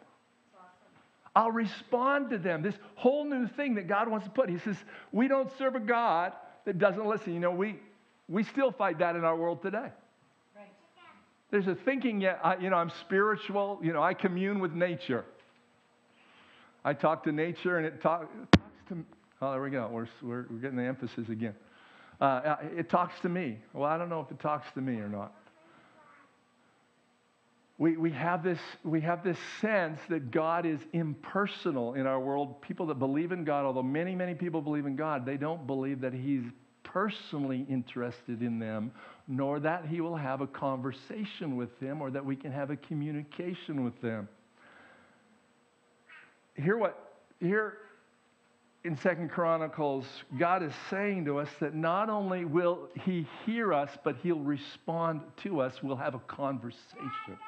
I'll 1.34 1.52
respond 1.52 2.28
to 2.30 2.38
them. 2.38 2.60
This 2.62 2.76
whole 2.94 3.24
new 3.24 3.46
thing 3.46 3.76
that 3.76 3.88
God 3.88 4.08
wants 4.08 4.26
to 4.26 4.30
put. 4.30 4.50
He 4.50 4.58
says, 4.58 4.76
We 5.12 5.28
don't 5.28 5.50
serve 5.56 5.76
a 5.76 5.80
God 5.80 6.34
that 6.66 6.78
doesn't 6.78 7.06
listen. 7.06 7.32
You 7.32 7.40
know, 7.40 7.52
we, 7.52 7.78
we 8.28 8.42
still 8.42 8.70
fight 8.70 8.98
that 8.98 9.16
in 9.16 9.24
our 9.24 9.36
world 9.36 9.62
today. 9.62 9.88
There's 11.50 11.66
a 11.66 11.74
thinking, 11.74 12.20
yeah, 12.20 12.36
I, 12.42 12.56
you 12.58 12.70
know, 12.70 12.76
I'm 12.76 12.92
spiritual, 13.00 13.80
you 13.82 13.92
know, 13.92 14.02
I 14.02 14.14
commune 14.14 14.58
with 14.60 14.72
nature. 14.72 15.24
I 16.84 16.92
talk 16.92 17.24
to 17.24 17.32
nature 17.32 17.78
and 17.78 17.86
it, 17.86 18.00
talk, 18.02 18.22
it 18.22 18.52
talks 18.52 18.88
to 18.88 19.04
Oh, 19.40 19.52
there 19.52 19.62
we 19.62 19.70
go. 19.70 19.88
We're, 19.90 20.08
we're, 20.20 20.46
we're 20.50 20.58
getting 20.58 20.76
the 20.76 20.84
emphasis 20.84 21.28
again. 21.28 21.54
Uh, 22.20 22.24
uh, 22.24 22.56
it 22.76 22.90
talks 22.90 23.20
to 23.20 23.28
me. 23.28 23.58
Well, 23.72 23.88
I 23.88 23.96
don't 23.96 24.08
know 24.08 24.20
if 24.20 24.30
it 24.32 24.40
talks 24.40 24.66
to 24.74 24.80
me 24.80 24.94
or 24.94 25.08
not. 25.08 25.32
We, 27.78 27.96
we, 27.96 28.10
have 28.10 28.42
this, 28.42 28.58
we 28.82 29.00
have 29.02 29.22
this 29.22 29.38
sense 29.60 30.00
that 30.08 30.32
God 30.32 30.66
is 30.66 30.80
impersonal 30.92 31.94
in 31.94 32.08
our 32.08 32.18
world. 32.18 32.60
People 32.60 32.86
that 32.86 32.98
believe 32.98 33.30
in 33.30 33.44
God, 33.44 33.64
although 33.64 33.84
many, 33.84 34.16
many 34.16 34.34
people 34.34 34.60
believe 34.60 34.86
in 34.86 34.96
God, 34.96 35.24
they 35.24 35.36
don't 35.36 35.64
believe 35.64 36.00
that 36.00 36.12
He's 36.12 36.42
personally 36.82 37.64
interested 37.70 38.42
in 38.42 38.58
them, 38.58 38.90
nor 39.28 39.60
that 39.60 39.84
he 39.84 40.00
will 40.00 40.16
have 40.16 40.40
a 40.40 40.46
conversation 40.46 41.56
with 41.56 41.78
them 41.80 42.00
or 42.00 42.10
that 42.10 42.24
we 42.24 42.34
can 42.34 42.50
have 42.50 42.70
a 42.70 42.76
communication 42.76 43.84
with 43.84 44.00
them. 44.00 44.26
Hear 46.54 46.78
what, 46.78 47.14
here 47.38 47.76
in 48.84 48.96
Second 48.96 49.30
Chronicles, 49.30 50.06
God 50.38 50.62
is 50.62 50.72
saying 50.88 51.26
to 51.26 51.38
us 51.38 51.48
that 51.60 51.74
not 51.74 52.08
only 52.08 52.46
will 52.46 52.88
he 53.04 53.28
hear 53.44 53.74
us, 53.74 53.90
but 54.02 54.16
he'll 54.22 54.40
respond 54.40 55.20
to 55.42 55.60
us. 55.60 55.82
We'll 55.82 55.96
have 55.96 56.14
a 56.14 56.20
conversation. 56.20 57.38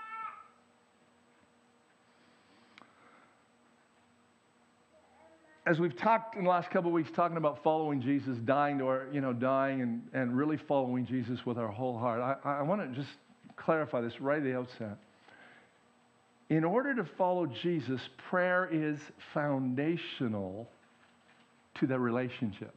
As 5.66 5.78
we've 5.78 5.96
talked 5.96 6.36
in 6.36 6.44
the 6.44 6.50
last 6.50 6.70
couple 6.70 6.88
of 6.88 6.94
weeks, 6.94 7.10
talking 7.14 7.36
about 7.36 7.62
following 7.62 8.00
Jesus, 8.00 8.38
dying 8.38 8.78
to 8.78 8.86
our, 8.86 9.06
you 9.12 9.20
know, 9.20 9.32
dying 9.32 9.82
and, 9.82 10.02
and 10.14 10.36
really 10.36 10.56
following 10.56 11.04
Jesus 11.06 11.44
with 11.44 11.58
our 11.58 11.68
whole 11.68 11.98
heart, 11.98 12.20
I, 12.44 12.60
I 12.60 12.62
want 12.62 12.80
to 12.80 13.00
just 13.00 13.14
clarify 13.56 14.00
this 14.00 14.20
right 14.20 14.38
at 14.38 14.44
the 14.44 14.56
outset. 14.56 14.96
In 16.48 16.64
order 16.64 16.94
to 16.94 17.04
follow 17.04 17.46
Jesus, 17.46 18.00
prayer 18.28 18.68
is 18.72 18.98
foundational 19.34 20.68
to 21.76 21.86
the 21.86 21.98
relationship. 21.98 22.74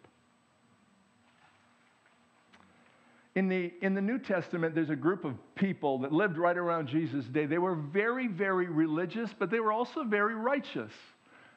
In 3.35 3.47
the, 3.47 3.73
in 3.81 3.95
the 3.95 4.01
New 4.01 4.19
Testament, 4.19 4.75
there's 4.75 4.91
a 4.91 4.95
group 4.95 5.25
of 5.25 5.33
people 5.55 5.97
that 5.99 6.11
lived 6.11 6.37
right 6.37 6.55
around 6.55 6.87
Jesus' 6.87 7.25
day. 7.25 7.47
They 7.47 7.57
were 7.57 7.73
very, 7.73 8.27
very 8.27 8.67
religious, 8.67 9.31
but 9.39 9.49
they 9.49 9.59
were 9.59 9.71
also 9.71 10.03
very 10.03 10.35
righteous. 10.35 10.91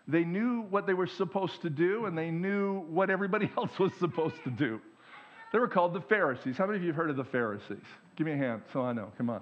They 0.09 0.25
knew 0.25 0.63
what 0.71 0.87
they 0.87 0.95
were 0.95 1.07
supposed 1.07 1.63
to 1.63 1.71
do, 1.71 2.07
and 2.07 2.17
they 2.17 2.31
knew 2.31 2.81
what 2.83 3.11
everybody 3.11 3.51
else 3.57 3.79
was 3.79 3.93
supposed 3.95 4.43
to 4.45 4.51
do. 4.51 4.81
They 5.53 5.59
were 5.59 5.69
called 5.69 5.95
the 5.95 6.01
Pharisees. 6.01 6.57
How 6.57 6.67
many 6.67 6.79
of 6.79 6.83
you 6.83 6.89
have 6.89 6.97
heard 6.97 7.11
of 7.11 7.17
the 7.17 7.25
Pharisees? 7.25 7.85
Give 8.17 8.27
me 8.27 8.33
a 8.33 8.37
hand 8.37 8.63
so 8.73 8.83
I 8.83 8.93
know. 8.93 9.11
Come 9.17 9.31
on. 9.31 9.41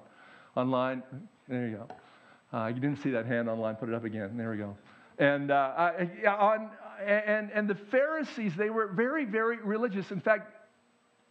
Online. 0.56 1.02
There 1.48 1.68
you 1.68 1.76
go. 1.76 2.58
Uh, 2.58 2.68
you 2.68 2.80
didn't 2.80 3.02
see 3.02 3.10
that 3.10 3.26
hand 3.26 3.48
online. 3.48 3.74
Put 3.76 3.88
it 3.88 3.94
up 3.94 4.04
again. 4.04 4.36
There 4.36 4.50
we 4.50 4.56
go. 4.56 4.76
And, 5.18 5.50
uh, 5.50 5.92
on, 6.38 6.70
and, 7.04 7.50
and 7.52 7.68
the 7.68 7.74
Pharisees, 7.74 8.54
they 8.56 8.70
were 8.70 8.88
very, 8.88 9.24
very 9.24 9.58
religious. 9.58 10.10
In 10.10 10.20
fact, 10.20 10.52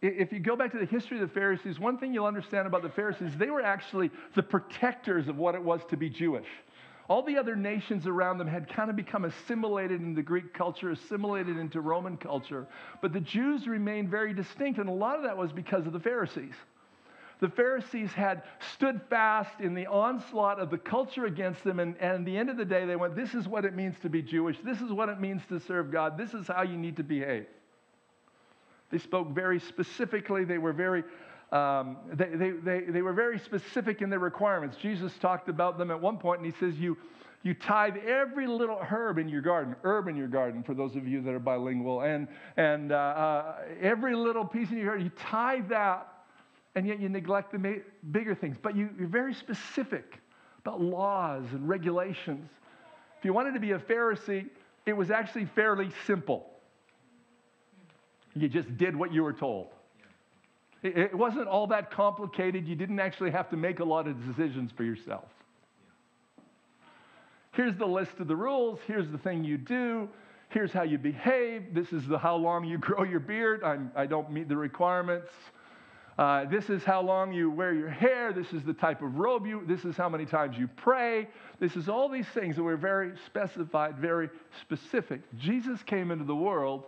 if 0.02 0.32
you 0.32 0.38
go 0.38 0.54
back 0.54 0.72
to 0.72 0.78
the 0.78 0.84
history 0.84 1.20
of 1.20 1.26
the 1.26 1.34
Pharisees, 1.34 1.80
one 1.80 1.98
thing 1.98 2.12
you'll 2.12 2.26
understand 2.26 2.66
about 2.66 2.82
the 2.82 2.90
Pharisees, 2.90 3.36
they 3.36 3.50
were 3.50 3.62
actually 3.62 4.10
the 4.34 4.42
protectors 4.42 5.28
of 5.28 5.38
what 5.38 5.54
it 5.54 5.62
was 5.62 5.80
to 5.90 5.96
be 5.96 6.10
Jewish. 6.10 6.46
All 7.08 7.22
the 7.22 7.36
other 7.36 7.54
nations 7.54 8.06
around 8.06 8.38
them 8.38 8.48
had 8.48 8.68
kind 8.68 8.88
of 8.88 8.96
become 8.96 9.24
assimilated 9.24 10.00
into 10.00 10.22
Greek 10.22 10.54
culture, 10.54 10.90
assimilated 10.90 11.58
into 11.58 11.80
Roman 11.80 12.16
culture. 12.16 12.66
But 13.02 13.12
the 13.12 13.20
Jews 13.20 13.66
remained 13.66 14.10
very 14.10 14.32
distinct, 14.32 14.78
and 14.78 14.88
a 14.88 14.92
lot 14.92 15.16
of 15.16 15.24
that 15.24 15.36
was 15.36 15.52
because 15.52 15.86
of 15.86 15.92
the 15.92 16.00
Pharisees. 16.00 16.54
The 17.40 17.50
Pharisees 17.50 18.12
had 18.12 18.44
stood 18.72 19.02
fast 19.10 19.60
in 19.60 19.74
the 19.74 19.86
onslaught 19.86 20.58
of 20.58 20.70
the 20.70 20.78
culture 20.78 21.26
against 21.26 21.62
them, 21.62 21.78
and, 21.78 21.94
and 21.98 22.12
at 22.12 22.24
the 22.24 22.38
end 22.38 22.48
of 22.48 22.56
the 22.56 22.64
day, 22.64 22.86
they 22.86 22.96
went, 22.96 23.14
This 23.14 23.34
is 23.34 23.46
what 23.46 23.66
it 23.66 23.74
means 23.74 23.96
to 24.00 24.08
be 24.08 24.22
Jewish. 24.22 24.56
This 24.64 24.80
is 24.80 24.90
what 24.90 25.10
it 25.10 25.20
means 25.20 25.42
to 25.50 25.60
serve 25.60 25.90
God. 25.90 26.16
This 26.16 26.32
is 26.32 26.46
how 26.46 26.62
you 26.62 26.78
need 26.78 26.96
to 26.96 27.02
behave. 27.02 27.46
They 28.90 28.98
spoke 28.98 29.30
very 29.30 29.58
specifically, 29.60 30.44
they 30.44 30.58
were 30.58 30.72
very 30.72 31.04
um, 31.52 31.98
they, 32.12 32.28
they, 32.34 32.50
they, 32.50 32.80
they 32.80 33.02
were 33.02 33.12
very 33.12 33.38
specific 33.38 34.02
in 34.02 34.10
their 34.10 34.18
requirements. 34.18 34.76
Jesus 34.76 35.12
talked 35.18 35.48
about 35.48 35.78
them 35.78 35.90
at 35.90 36.00
one 36.00 36.18
point, 36.18 36.40
and 36.40 36.52
he 36.52 36.58
says, 36.58 36.78
You, 36.78 36.96
you 37.42 37.54
tithe 37.54 37.96
every 38.06 38.46
little 38.46 38.78
herb 38.78 39.18
in 39.18 39.28
your 39.28 39.42
garden, 39.42 39.76
herb 39.84 40.08
in 40.08 40.16
your 40.16 40.28
garden, 40.28 40.62
for 40.62 40.74
those 40.74 40.96
of 40.96 41.06
you 41.06 41.20
that 41.22 41.32
are 41.32 41.38
bilingual, 41.38 42.00
and, 42.00 42.26
and 42.56 42.90
uh, 42.90 42.96
uh, 42.96 43.54
every 43.80 44.16
little 44.16 44.44
piece 44.44 44.70
in 44.70 44.78
your 44.78 44.86
garden, 44.86 45.04
you 45.04 45.12
tithe 45.16 45.68
that, 45.68 46.08
and 46.74 46.86
yet 46.86 46.98
you 47.00 47.08
neglect 47.08 47.52
the 47.52 47.58
ma- 47.58 47.82
bigger 48.10 48.34
things. 48.34 48.56
But 48.60 48.74
you, 48.74 48.90
you're 48.98 49.08
very 49.08 49.34
specific 49.34 50.18
about 50.60 50.80
laws 50.80 51.44
and 51.52 51.68
regulations. 51.68 52.48
If 53.18 53.24
you 53.24 53.32
wanted 53.32 53.54
to 53.54 53.60
be 53.60 53.72
a 53.72 53.78
Pharisee, 53.78 54.48
it 54.86 54.94
was 54.94 55.10
actually 55.10 55.44
fairly 55.54 55.90
simple. 56.06 56.46
You 58.34 58.48
just 58.48 58.76
did 58.76 58.96
what 58.96 59.12
you 59.12 59.22
were 59.22 59.32
told. 59.32 59.68
It 60.84 61.14
wasn't 61.14 61.48
all 61.48 61.66
that 61.68 61.90
complicated. 61.90 62.68
You 62.68 62.76
didn't 62.76 63.00
actually 63.00 63.30
have 63.30 63.48
to 63.50 63.56
make 63.56 63.80
a 63.80 63.84
lot 63.84 64.06
of 64.06 64.22
decisions 64.26 64.70
for 64.70 64.84
yourself. 64.84 65.24
Here's 67.52 67.74
the 67.76 67.86
list 67.86 68.12
of 68.18 68.28
the 68.28 68.36
rules. 68.36 68.78
Here's 68.86 69.08
the 69.10 69.16
thing 69.16 69.44
you 69.44 69.56
do. 69.56 70.08
Here's 70.50 70.72
how 70.72 70.82
you 70.82 70.98
behave. 70.98 71.72
This 71.72 71.90
is 71.92 72.06
the 72.06 72.18
how 72.18 72.36
long 72.36 72.64
you 72.64 72.76
grow 72.88 73.02
your 73.02 73.20
beard. 73.20 73.64
I'm, 73.64 73.92
I 73.96 74.04
do 74.04 74.16
not 74.16 74.30
meet 74.30 74.46
the 74.46 74.56
requirements. 74.58 75.30
Uh, 76.18 76.44
this 76.44 76.68
is 76.68 76.84
how 76.84 77.00
long 77.00 77.32
you 77.32 77.50
wear 77.50 77.72
your 77.72 77.88
hair. 77.88 78.34
This 78.34 78.52
is 78.52 78.62
the 78.62 78.74
type 78.74 79.00
of 79.00 79.16
robe 79.16 79.46
you. 79.46 79.64
This 79.66 79.86
is 79.86 79.96
how 79.96 80.10
many 80.10 80.26
times 80.26 80.58
you 80.58 80.68
pray. 80.76 81.28
This 81.60 81.76
is 81.76 81.88
all 81.88 82.10
these 82.10 82.28
things 82.28 82.56
that 82.56 82.62
were 82.62 82.76
very 82.76 83.12
specified, 83.26 83.96
very 83.96 84.28
specific. 84.60 85.22
Jesus 85.38 85.82
came 85.82 86.10
into 86.10 86.24
the 86.24 86.36
world 86.36 86.84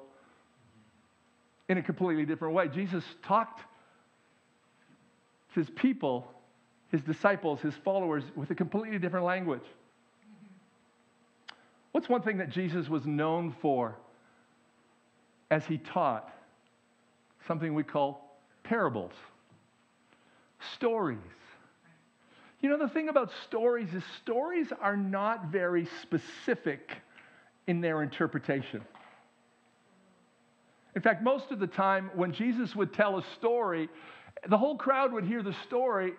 in 1.68 1.78
a 1.78 1.82
completely 1.82 2.26
different 2.26 2.54
way. 2.54 2.68
Jesus 2.68 3.02
talked 3.24 3.62
his 5.56 5.68
people, 5.70 6.32
his 6.92 7.02
disciples, 7.02 7.60
his 7.60 7.74
followers 7.84 8.22
with 8.36 8.50
a 8.50 8.54
completely 8.54 8.98
different 8.98 9.26
language. 9.26 9.64
What's 11.90 12.08
one 12.08 12.22
thing 12.22 12.38
that 12.38 12.50
Jesus 12.50 12.88
was 12.88 13.06
known 13.06 13.56
for 13.60 13.96
as 15.50 15.66
he 15.66 15.78
taught? 15.78 16.32
Something 17.48 17.74
we 17.74 17.82
call 17.82 18.38
parables, 18.62 19.12
stories. 20.74 21.18
You 22.60 22.68
know, 22.68 22.78
the 22.78 22.88
thing 22.88 23.08
about 23.08 23.30
stories 23.44 23.92
is 23.94 24.02
stories 24.20 24.72
are 24.80 24.96
not 24.96 25.46
very 25.46 25.88
specific 26.02 26.90
in 27.66 27.80
their 27.80 28.02
interpretation. 28.02 28.82
In 30.94 31.02
fact, 31.02 31.22
most 31.22 31.50
of 31.50 31.60
the 31.60 31.66
time 31.66 32.10
when 32.14 32.32
Jesus 32.32 32.74
would 32.74 32.92
tell 32.92 33.18
a 33.18 33.24
story, 33.36 33.88
the 34.48 34.58
whole 34.58 34.76
crowd 34.76 35.12
would 35.12 35.24
hear 35.24 35.42
the 35.42 35.54
story 35.66 36.12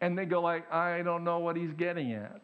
and 0.00 0.16
they 0.16 0.24
go 0.24 0.40
like, 0.40 0.70
I 0.72 1.02
don't 1.02 1.24
know 1.24 1.38
what 1.38 1.56
he's 1.56 1.72
getting 1.72 2.12
at. 2.12 2.42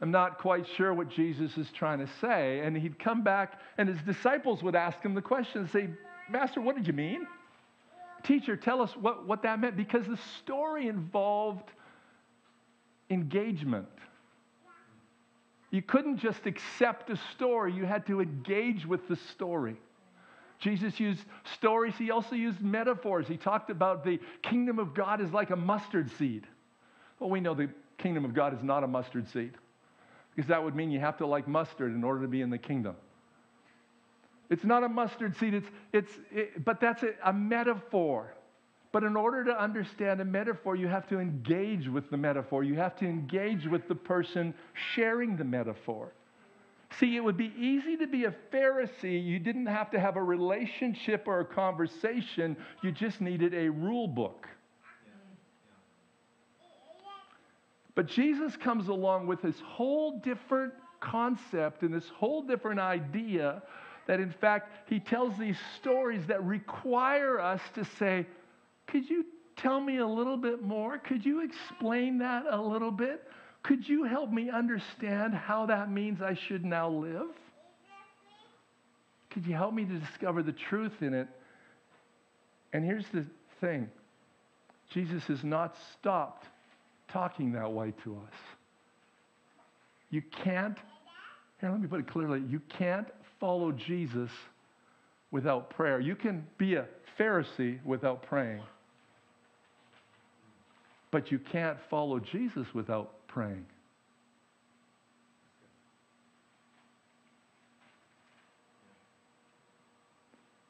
I'm 0.00 0.10
not 0.10 0.38
quite 0.38 0.66
sure 0.76 0.94
what 0.94 1.10
Jesus 1.10 1.56
is 1.58 1.70
trying 1.72 1.98
to 1.98 2.08
say. 2.20 2.60
And 2.60 2.76
he'd 2.76 2.98
come 2.98 3.22
back 3.22 3.60
and 3.78 3.88
his 3.88 4.00
disciples 4.02 4.62
would 4.62 4.74
ask 4.74 5.00
him 5.02 5.14
the 5.14 5.22
question 5.22 5.62
and 5.62 5.70
say, 5.70 5.88
Master, 6.30 6.60
what 6.60 6.76
did 6.76 6.86
you 6.86 6.92
mean? 6.92 7.26
Teacher, 8.22 8.56
tell 8.56 8.80
us 8.80 8.96
what, 8.96 9.26
what 9.26 9.42
that 9.42 9.60
meant. 9.60 9.76
Because 9.76 10.06
the 10.06 10.18
story 10.38 10.88
involved 10.88 11.70
engagement. 13.10 13.88
You 15.70 15.82
couldn't 15.82 16.18
just 16.18 16.46
accept 16.46 17.10
a 17.10 17.18
story, 17.34 17.72
you 17.72 17.84
had 17.84 18.06
to 18.06 18.20
engage 18.20 18.86
with 18.86 19.06
the 19.08 19.16
story. 19.16 19.76
Jesus 20.60 21.00
used 21.00 21.24
stories, 21.54 21.94
he 21.96 22.10
also 22.10 22.36
used 22.36 22.60
metaphors. 22.60 23.26
He 23.26 23.38
talked 23.38 23.70
about 23.70 24.04
the 24.04 24.20
kingdom 24.42 24.78
of 24.78 24.94
God 24.94 25.20
is 25.20 25.32
like 25.32 25.50
a 25.50 25.56
mustard 25.56 26.10
seed. 26.18 26.46
Well, 27.18 27.30
we 27.30 27.40
know 27.40 27.54
the 27.54 27.70
kingdom 27.98 28.24
of 28.24 28.34
God 28.34 28.54
is 28.54 28.62
not 28.62 28.84
a 28.84 28.86
mustard 28.86 29.28
seed 29.28 29.52
because 30.34 30.48
that 30.48 30.62
would 30.62 30.76
mean 30.76 30.90
you 30.90 31.00
have 31.00 31.16
to 31.18 31.26
like 31.26 31.48
mustard 31.48 31.94
in 31.94 32.04
order 32.04 32.22
to 32.22 32.28
be 32.28 32.42
in 32.42 32.50
the 32.50 32.58
kingdom. 32.58 32.94
It's 34.50 34.64
not 34.64 34.84
a 34.84 34.88
mustard 34.88 35.36
seed, 35.36 35.54
it's, 35.54 35.68
it's, 35.92 36.12
it, 36.30 36.64
but 36.64 36.80
that's 36.80 37.02
a, 37.02 37.14
a 37.24 37.32
metaphor. 37.32 38.34
But 38.92 39.04
in 39.04 39.16
order 39.16 39.44
to 39.44 39.58
understand 39.58 40.20
a 40.20 40.24
metaphor, 40.24 40.76
you 40.76 40.88
have 40.88 41.06
to 41.08 41.20
engage 41.20 41.88
with 41.88 42.10
the 42.10 42.16
metaphor. 42.16 42.64
You 42.64 42.74
have 42.74 42.96
to 42.96 43.06
engage 43.06 43.66
with 43.66 43.86
the 43.86 43.94
person 43.94 44.52
sharing 44.94 45.36
the 45.36 45.44
metaphor. 45.44 46.12
See, 46.98 47.16
it 47.16 47.20
would 47.20 47.36
be 47.36 47.52
easy 47.56 47.96
to 47.98 48.06
be 48.06 48.24
a 48.24 48.34
Pharisee. 48.52 49.24
You 49.24 49.38
didn't 49.38 49.66
have 49.66 49.90
to 49.92 50.00
have 50.00 50.16
a 50.16 50.22
relationship 50.22 51.24
or 51.26 51.40
a 51.40 51.44
conversation, 51.44 52.56
you 52.82 52.90
just 52.90 53.20
needed 53.20 53.54
a 53.54 53.70
rule 53.70 54.08
book. 54.08 54.48
But 57.94 58.06
Jesus 58.06 58.56
comes 58.56 58.88
along 58.88 59.26
with 59.26 59.42
this 59.42 59.60
whole 59.60 60.18
different 60.20 60.72
concept 61.00 61.82
and 61.82 61.92
this 61.92 62.08
whole 62.08 62.42
different 62.42 62.80
idea 62.80 63.62
that, 64.06 64.20
in 64.20 64.32
fact, 64.32 64.88
he 64.88 65.00
tells 65.00 65.36
these 65.38 65.58
stories 65.76 66.26
that 66.26 66.42
require 66.44 67.40
us 67.40 67.60
to 67.74 67.84
say, 67.84 68.26
Could 68.86 69.08
you 69.08 69.26
tell 69.56 69.80
me 69.80 69.98
a 69.98 70.06
little 70.06 70.36
bit 70.36 70.62
more? 70.62 70.98
Could 70.98 71.24
you 71.24 71.42
explain 71.42 72.18
that 72.18 72.44
a 72.50 72.60
little 72.60 72.90
bit? 72.90 73.28
Could 73.62 73.88
you 73.88 74.04
help 74.04 74.30
me 74.30 74.50
understand 74.50 75.34
how 75.34 75.66
that 75.66 75.90
means 75.90 76.22
I 76.22 76.34
should 76.34 76.64
now 76.64 76.88
live? 76.88 77.28
Could 79.30 79.46
you 79.46 79.54
help 79.54 79.74
me 79.74 79.84
to 79.84 79.98
discover 79.98 80.42
the 80.42 80.52
truth 80.52 81.02
in 81.02 81.14
it? 81.14 81.28
And 82.72 82.84
here's 82.84 83.06
the 83.12 83.24
thing 83.60 83.88
Jesus 84.92 85.22
has 85.24 85.44
not 85.44 85.76
stopped 85.92 86.46
talking 87.08 87.52
that 87.52 87.70
way 87.72 87.92
to 88.04 88.14
us. 88.14 88.34
You 90.10 90.22
can't, 90.22 90.76
here, 91.60 91.70
let 91.70 91.80
me 91.80 91.86
put 91.86 92.00
it 92.00 92.08
clearly 92.08 92.42
you 92.48 92.60
can't 92.68 93.06
follow 93.38 93.72
Jesus 93.72 94.30
without 95.30 95.70
prayer. 95.70 96.00
You 96.00 96.16
can 96.16 96.46
be 96.58 96.74
a 96.74 96.86
Pharisee 97.18 97.82
without 97.84 98.22
praying, 98.22 98.62
but 101.10 101.30
you 101.30 101.38
can't 101.38 101.78
follow 101.88 102.18
Jesus 102.18 102.66
without 102.74 103.12
praying. 103.32 103.66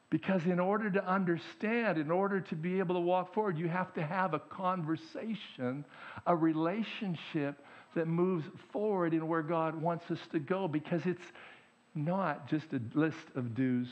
Because 0.09 0.43
in 0.43 0.59
order 0.59 0.91
to 0.91 1.05
understand, 1.07 1.97
in 1.97 2.11
order 2.11 2.41
to 2.41 2.55
be 2.55 2.79
able 2.79 2.95
to 2.95 3.01
walk 3.01 3.33
forward, 3.33 3.57
you 3.57 3.69
have 3.69 3.93
to 3.93 4.03
have 4.03 4.33
a 4.33 4.39
conversation, 4.39 5.85
a 6.27 6.35
relationship 6.35 7.55
that 7.95 8.07
moves 8.07 8.45
forward 8.73 9.13
in 9.13 9.27
where 9.27 9.41
God 9.41 9.81
wants 9.81 10.11
us 10.11 10.19
to 10.33 10.39
go 10.39 10.67
because 10.67 11.01
it's 11.05 11.21
not 11.95 12.49
just 12.49 12.65
a 12.73 12.81
list 12.93 13.17
of 13.35 13.55
do's 13.55 13.87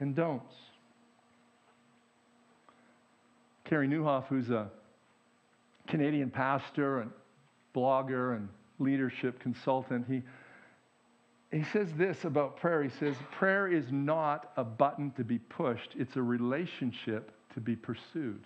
and 0.00 0.16
don'ts. 0.16 0.54
Carey 3.64 3.88
Nieuwhof, 3.88 4.26
who's 4.26 4.50
a 4.50 4.68
Canadian 5.86 6.30
pastor 6.30 7.00
and 7.00 7.10
blogger 7.74 8.36
and 8.36 8.48
leadership 8.78 9.40
consultant, 9.40 10.06
he, 10.08 10.22
he 11.50 11.64
says 11.72 11.88
this 11.96 12.24
about 12.24 12.56
prayer. 12.56 12.82
He 12.82 12.90
says, 12.90 13.14
Prayer 13.32 13.68
is 13.68 13.84
not 13.90 14.52
a 14.56 14.64
button 14.64 15.10
to 15.12 15.24
be 15.24 15.38
pushed, 15.38 15.90
it's 15.96 16.16
a 16.16 16.22
relationship 16.22 17.32
to 17.54 17.60
be 17.60 17.76
pursued. 17.76 18.40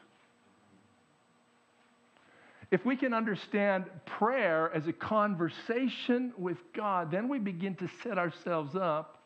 If 2.71 2.85
we 2.85 2.97
can 2.97 3.15
understand 3.15 3.87
prayer 4.05 4.71
as 4.75 4.87
a 4.87 4.93
conversation 4.93 6.35
with 6.37 6.59
God, 6.75 7.11
then 7.11 7.29
we 7.29 7.39
begin 7.39 7.75
to 7.77 7.89
set 8.03 8.19
ourselves 8.19 8.77
up 8.77 9.23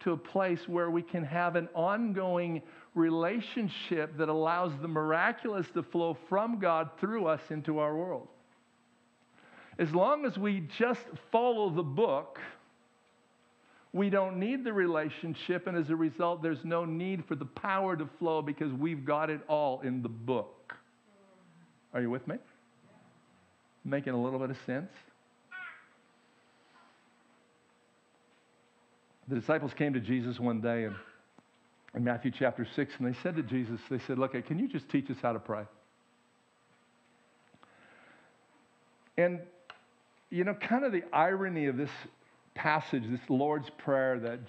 to 0.00 0.12
a 0.12 0.16
place 0.16 0.66
where 0.66 0.90
we 0.90 1.02
can 1.02 1.22
have 1.24 1.56
an 1.56 1.68
ongoing 1.74 2.62
relationship 2.94 4.16
that 4.16 4.30
allows 4.30 4.72
the 4.80 4.88
miraculous 4.88 5.66
to 5.74 5.82
flow 5.82 6.16
from 6.28 6.58
God 6.58 6.90
through 6.98 7.26
us 7.26 7.42
into 7.50 7.78
our 7.78 7.94
world. 7.94 8.28
As 9.78 9.92
long 9.92 10.24
as 10.24 10.38
we 10.38 10.68
just 10.78 11.02
follow 11.30 11.70
the 11.70 11.82
book, 11.82 12.38
we 13.92 14.10
don't 14.10 14.38
need 14.38 14.64
the 14.64 14.72
relationship, 14.72 15.66
and 15.66 15.76
as 15.76 15.90
a 15.90 15.96
result, 15.96 16.42
there's 16.42 16.64
no 16.64 16.84
need 16.84 17.24
for 17.26 17.34
the 17.34 17.44
power 17.44 17.96
to 17.96 18.08
flow 18.18 18.42
because 18.42 18.72
we've 18.72 19.04
got 19.04 19.30
it 19.30 19.40
all 19.48 19.80
in 19.80 20.02
the 20.02 20.08
book. 20.08 20.74
Are 21.94 22.00
you 22.00 22.10
with 22.10 22.26
me? 22.26 22.36
making 23.86 24.12
a 24.12 24.20
little 24.20 24.38
bit 24.38 24.50
of 24.50 24.56
sense? 24.66 24.90
The 29.28 29.36
disciples 29.36 29.72
came 29.74 29.92
to 29.92 30.00
Jesus 30.00 30.38
one 30.38 30.60
day 30.60 30.84
and 30.84 30.94
in 31.94 32.04
Matthew 32.04 32.30
chapter 32.30 32.66
6, 32.76 32.94
and 32.98 33.08
they 33.08 33.18
said 33.22 33.36
to 33.36 33.42
Jesus, 33.42 33.80
they 33.88 33.98
said, 34.00 34.18
Look, 34.18 34.32
can 34.46 34.58
you 34.58 34.68
just 34.68 34.88
teach 34.90 35.10
us 35.10 35.16
how 35.22 35.32
to 35.32 35.38
pray? 35.38 35.62
And, 39.16 39.40
you 40.30 40.44
know, 40.44 40.54
kind 40.54 40.84
of 40.84 40.92
the 40.92 41.04
irony 41.12 41.66
of 41.66 41.76
this 41.76 41.90
passage, 42.54 43.04
this 43.08 43.20
Lord's 43.28 43.70
Prayer 43.78 44.18
that 44.18 44.46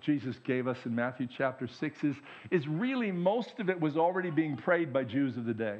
Jesus 0.00 0.36
gave 0.44 0.68
us 0.68 0.78
in 0.84 0.94
Matthew 0.94 1.26
chapter 1.36 1.66
6, 1.66 2.04
is, 2.04 2.16
is 2.50 2.68
really 2.68 3.10
most 3.10 3.58
of 3.58 3.68
it 3.68 3.80
was 3.80 3.96
already 3.96 4.30
being 4.30 4.56
prayed 4.56 4.92
by 4.92 5.04
Jews 5.04 5.36
of 5.36 5.46
the 5.46 5.54
day. 5.54 5.78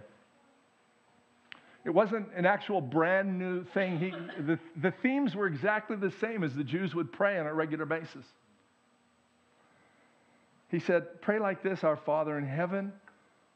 It 1.84 1.90
wasn't 1.90 2.26
an 2.34 2.46
actual 2.46 2.80
brand 2.80 3.38
new 3.38 3.62
thing. 3.62 3.98
He, 3.98 4.10
the, 4.42 4.58
the 4.82 4.90
themes 5.02 5.36
were 5.36 5.46
exactly 5.46 5.96
the 5.96 6.10
same 6.20 6.42
as 6.42 6.52
the 6.54 6.64
Jews 6.64 6.96
would 6.96 7.12
pray 7.12 7.38
on 7.38 7.46
a 7.46 7.54
regular 7.54 7.86
basis. 7.86 8.26
He 10.68 10.80
said, 10.80 11.22
Pray 11.22 11.38
like 11.38 11.62
this 11.62 11.84
Our 11.84 11.96
Father 11.96 12.38
in 12.38 12.46
heaven, 12.46 12.92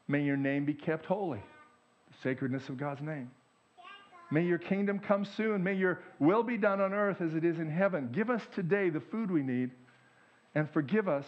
may 0.07 0.23
your 0.23 0.37
name 0.37 0.65
be 0.65 0.75
kept 0.75 1.07
holy, 1.07 1.43
the 2.09 2.17
sacredness 2.23 2.69
of 2.69 2.79
God's 2.79 3.03
name. 3.03 3.33
May 4.31 4.45
your 4.45 4.59
kingdom 4.59 4.99
come 4.99 5.25
soon. 5.25 5.63
May 5.63 5.75
your 5.75 6.01
will 6.19 6.43
be 6.43 6.57
done 6.57 6.81
on 6.81 6.93
earth 6.93 7.21
as 7.21 7.35
it 7.35 7.45
is 7.45 7.59
in 7.59 7.71
heaven. 7.71 8.11
Give 8.13 8.31
us 8.31 8.43
today 8.55 8.91
the 8.91 9.01
food 9.01 9.31
we 9.31 9.43
need 9.43 9.71
and 10.55 10.71
forgive 10.71 11.09
us 11.09 11.27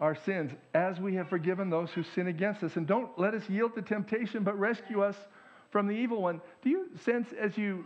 our 0.00 0.14
sins 0.14 0.50
as 0.74 0.98
we 0.98 1.14
have 1.14 1.28
forgiven 1.28 1.68
those 1.68 1.90
who 1.90 2.02
sin 2.14 2.28
against 2.28 2.62
us. 2.62 2.76
And 2.76 2.86
don't 2.86 3.18
let 3.18 3.34
us 3.34 3.42
yield 3.48 3.74
to 3.74 3.82
temptation, 3.82 4.42
but 4.42 4.58
rescue 4.58 5.02
us 5.02 5.16
from 5.70 5.86
the 5.86 5.92
evil 5.92 6.22
one. 6.22 6.40
Do 6.62 6.70
you 6.70 6.88
sense 7.04 7.28
as 7.38 7.56
you 7.58 7.84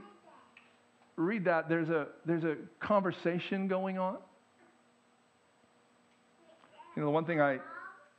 read 1.16 1.44
that 1.46 1.68
there's 1.68 1.90
a, 1.90 2.06
there's 2.24 2.44
a 2.44 2.56
conversation 2.78 3.66
going 3.66 3.98
on? 3.98 4.18
You 6.94 7.02
know, 7.02 7.06
the 7.08 7.12
one 7.12 7.24
thing 7.24 7.40
I 7.40 7.58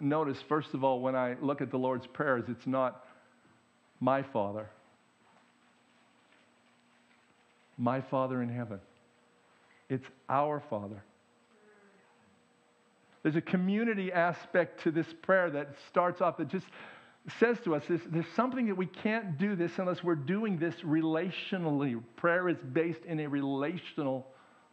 notice, 0.01 0.37
first 0.49 0.73
of 0.73 0.83
all, 0.83 0.99
when 0.99 1.15
I 1.15 1.35
look 1.41 1.61
at 1.61 1.71
the 1.71 1.79
Lord's 1.79 2.07
Prayer, 2.07 2.37
is 2.37 2.45
it's 2.49 2.67
not 2.67 3.05
my 4.01 4.21
Father, 4.21 4.69
my 7.77 8.01
Father 8.01 8.41
in 8.41 8.49
heaven. 8.49 8.79
It's 9.89 10.05
our 10.29 10.61
Father. 10.69 11.03
There's 13.23 13.35
a 13.35 13.41
community 13.41 14.11
aspect 14.11 14.83
to 14.83 14.91
this 14.91 15.07
prayer 15.21 15.49
that 15.49 15.75
starts 15.89 16.21
off 16.21 16.37
that 16.37 16.47
just 16.47 16.67
says 17.39 17.57
to 17.63 17.73
us 17.73 17.83
there's, 17.87 18.01
there's 18.07 18.25
something 18.35 18.67
that 18.67 18.75
we 18.75 18.85
can't 18.85 19.39
do 19.39 19.55
this 19.55 19.71
unless 19.77 20.03
we're 20.03 20.13
doing 20.13 20.59
this 20.59 20.75
relationally. 20.85 22.01
Prayer 22.17 22.47
is 22.49 22.57
based 22.71 23.03
in 23.05 23.19
a 23.19 23.27
relational 23.27 24.27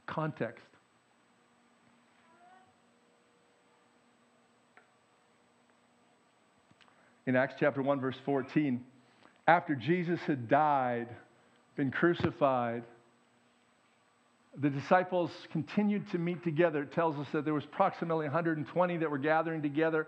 context. 0.07 0.67
in 7.27 7.37
Acts 7.37 7.55
chapter 7.59 7.83
1, 7.83 8.01
verse 8.01 8.17
14, 8.25 8.85
after 9.47 9.75
Jesus 9.75 10.21
had 10.21 10.49
died, 10.49 11.09
been 11.76 11.91
crucified, 11.91 12.85
the 14.59 14.69
disciples 14.69 15.31
continued 15.50 16.11
to 16.11 16.19
meet 16.19 16.45
together. 16.45 16.83
It 16.83 16.93
tells 16.93 17.17
us 17.17 17.26
that 17.33 17.45
there 17.45 17.55
was 17.55 17.64
approximately 17.64 18.26
120 18.26 18.97
that 18.99 19.11
were 19.11 19.19
gathering 19.19 19.62
together. 19.62 20.07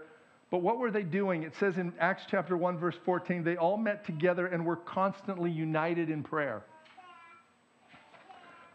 But 0.50 0.58
what 0.58 0.78
were 0.78 0.90
they 0.90 1.02
doing? 1.02 1.42
It 1.42 1.54
says 1.58 1.78
in 1.78 1.94
Acts 1.98 2.24
chapter 2.30 2.56
1, 2.56 2.78
verse 2.78 2.96
14, 3.04 3.42
they 3.42 3.56
all 3.56 3.78
met 3.78 4.04
together 4.04 4.46
and 4.46 4.64
were 4.66 4.76
constantly 4.76 5.50
united 5.50 6.10
in 6.10 6.22
prayer. 6.22 6.62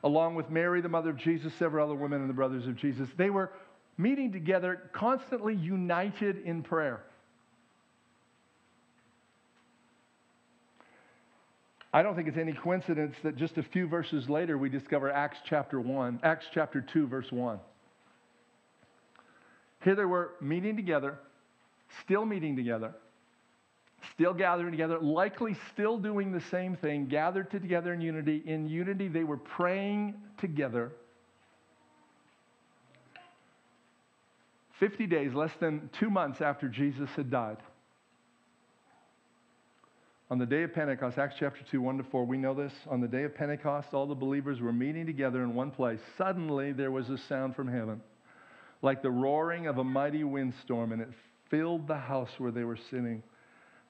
Along 0.03 0.33
with 0.33 0.49
Mary, 0.49 0.81
the 0.81 0.89
mother 0.89 1.11
of 1.11 1.17
Jesus, 1.17 1.53
several 1.53 1.85
other 1.85 1.95
women 1.95 2.21
and 2.21 2.29
the 2.29 2.33
brothers 2.33 2.65
of 2.65 2.75
Jesus. 2.75 3.07
They 3.15 3.29
were 3.29 3.51
meeting 3.97 4.31
together, 4.31 4.89
constantly 4.93 5.53
united 5.55 6.37
in 6.45 6.63
prayer. 6.63 7.03
I 11.91 12.03
don't 12.03 12.15
think 12.15 12.27
it's 12.27 12.37
any 12.37 12.53
coincidence 12.53 13.15
that 13.23 13.35
just 13.35 13.57
a 13.57 13.63
few 13.63 13.87
verses 13.87 14.29
later 14.29 14.57
we 14.57 14.69
discover 14.69 15.11
Acts 15.11 15.39
chapter 15.43 15.81
1, 15.81 16.19
Acts 16.21 16.45
chapter 16.53 16.81
2, 16.81 17.07
verse 17.07 17.31
1. 17.31 17.59
Here 19.83 19.95
they 19.95 20.05
were 20.05 20.31
meeting 20.39 20.75
together, 20.75 21.17
still 22.03 22.25
meeting 22.25 22.55
together, 22.55 22.93
still 24.13 24.33
gathering 24.35 24.71
together, 24.71 24.99
likely 24.99 25.55
still 25.73 25.97
doing 25.97 26.31
the 26.31 26.41
same 26.41 26.75
thing, 26.75 27.07
gathered 27.07 27.49
together 27.49 27.93
in 27.93 28.01
unity. 28.01 28.43
In 28.45 28.69
unity, 28.69 29.07
they 29.07 29.23
were 29.23 29.37
praying 29.37 30.13
together. 30.37 30.91
50 34.79 35.07
days, 35.07 35.33
less 35.33 35.51
than 35.59 35.89
two 35.99 36.09
months 36.09 36.39
after 36.39 36.67
Jesus 36.67 37.09
had 37.15 37.31
died. 37.31 37.57
On 40.31 40.37
the 40.37 40.45
day 40.45 40.61
of 40.61 40.73
Pentecost, 40.75 41.17
Acts 41.17 41.35
chapter 41.39 41.61
2, 41.71 41.81
1 41.81 41.97
to 41.97 42.03
4, 42.03 42.23
we 42.23 42.37
know 42.37 42.53
this. 42.53 42.71
On 42.87 43.01
the 43.01 43.07
day 43.07 43.23
of 43.23 43.33
Pentecost, 43.33 43.87
all 43.93 44.05
the 44.05 44.13
believers 44.13 44.61
were 44.61 44.71
meeting 44.71 45.07
together 45.07 45.41
in 45.41 45.55
one 45.55 45.71
place. 45.71 45.99
Suddenly, 46.19 46.71
there 46.71 46.91
was 46.91 47.09
a 47.09 47.17
sound 47.27 47.55
from 47.55 47.67
heaven, 47.67 47.99
like 48.83 49.01
the 49.01 49.09
roaring 49.09 49.65
of 49.65 49.79
a 49.79 49.83
mighty 49.83 50.23
windstorm, 50.23 50.91
and 50.91 51.01
it 51.01 51.09
filled 51.49 51.87
the 51.87 51.97
house 51.97 52.29
where 52.37 52.51
they 52.51 52.63
were 52.63 52.77
sitting. 52.91 53.23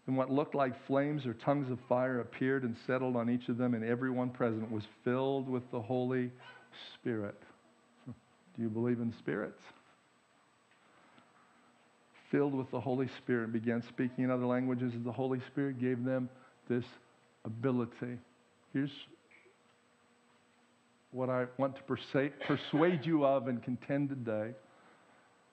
And 0.08 0.15
what 0.15 0.32
looked 0.32 0.56
like 0.56 0.88
flames 0.88 1.25
or 1.25 1.34
tongues 1.34 1.69
of 1.69 1.78
fire 1.89 2.21
appeared 2.21 2.63
and 2.63 2.75
settled 2.88 3.17
on 3.17 3.30
each 3.30 3.49
of 3.49 3.58
them, 3.58 3.73
and 3.73 3.84
everyone 3.84 4.30
present 4.30 4.71
was 4.71 4.84
filled 5.04 5.49
with 5.49 5.69
the 5.71 5.82
Holy 5.82 6.32
Spirit. 6.93 7.38
Do 8.08 8.62
you 8.62 8.69
believe 8.69 9.02
in 9.02 9.13
spirits? 9.19 9.60
Filled 12.32 12.54
with 12.54 12.70
the 12.72 12.80
Holy 12.80 13.10
Spirit, 13.18 13.46
and 13.46 13.54
began 13.54 13.84
speaking 13.89 14.26
in 14.26 14.32
other 14.32 14.46
languages 14.46 14.94
the 15.04 15.12
Holy 15.12 15.39
Spirit 15.48 15.80
gave 15.80 16.04
them 16.04 16.30
this 16.68 16.86
ability. 17.46 18.18
Here's 18.74 18.92
what 21.12 21.30
I 21.30 21.46
want 21.58 21.76
to 21.76 21.82
persuade 22.48 23.06
you 23.06 23.26
of 23.26 23.48
and 23.48 23.63
contend 23.63 24.10
today 24.10 24.52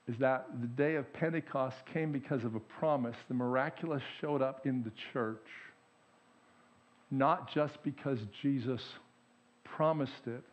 is 0.07 0.17
that 0.19 0.47
the 0.61 0.67
day 0.67 0.97
of 0.97 1.11
Pentecost 1.15 1.77
came 1.93 2.13
because 2.13 2.45
of 2.45 2.55
a 2.55 2.61
promise. 2.61 3.17
The 3.29 3.35
miraculous 3.35 4.03
showed 4.21 4.43
up 4.43 4.67
in 4.67 4.83
the 4.85 4.93
church, 5.13 5.47
not 7.11 7.53
just 7.53 7.83
because 7.83 8.19
Jesus 8.43 8.83
promised 9.65 10.27
it, 10.27 10.45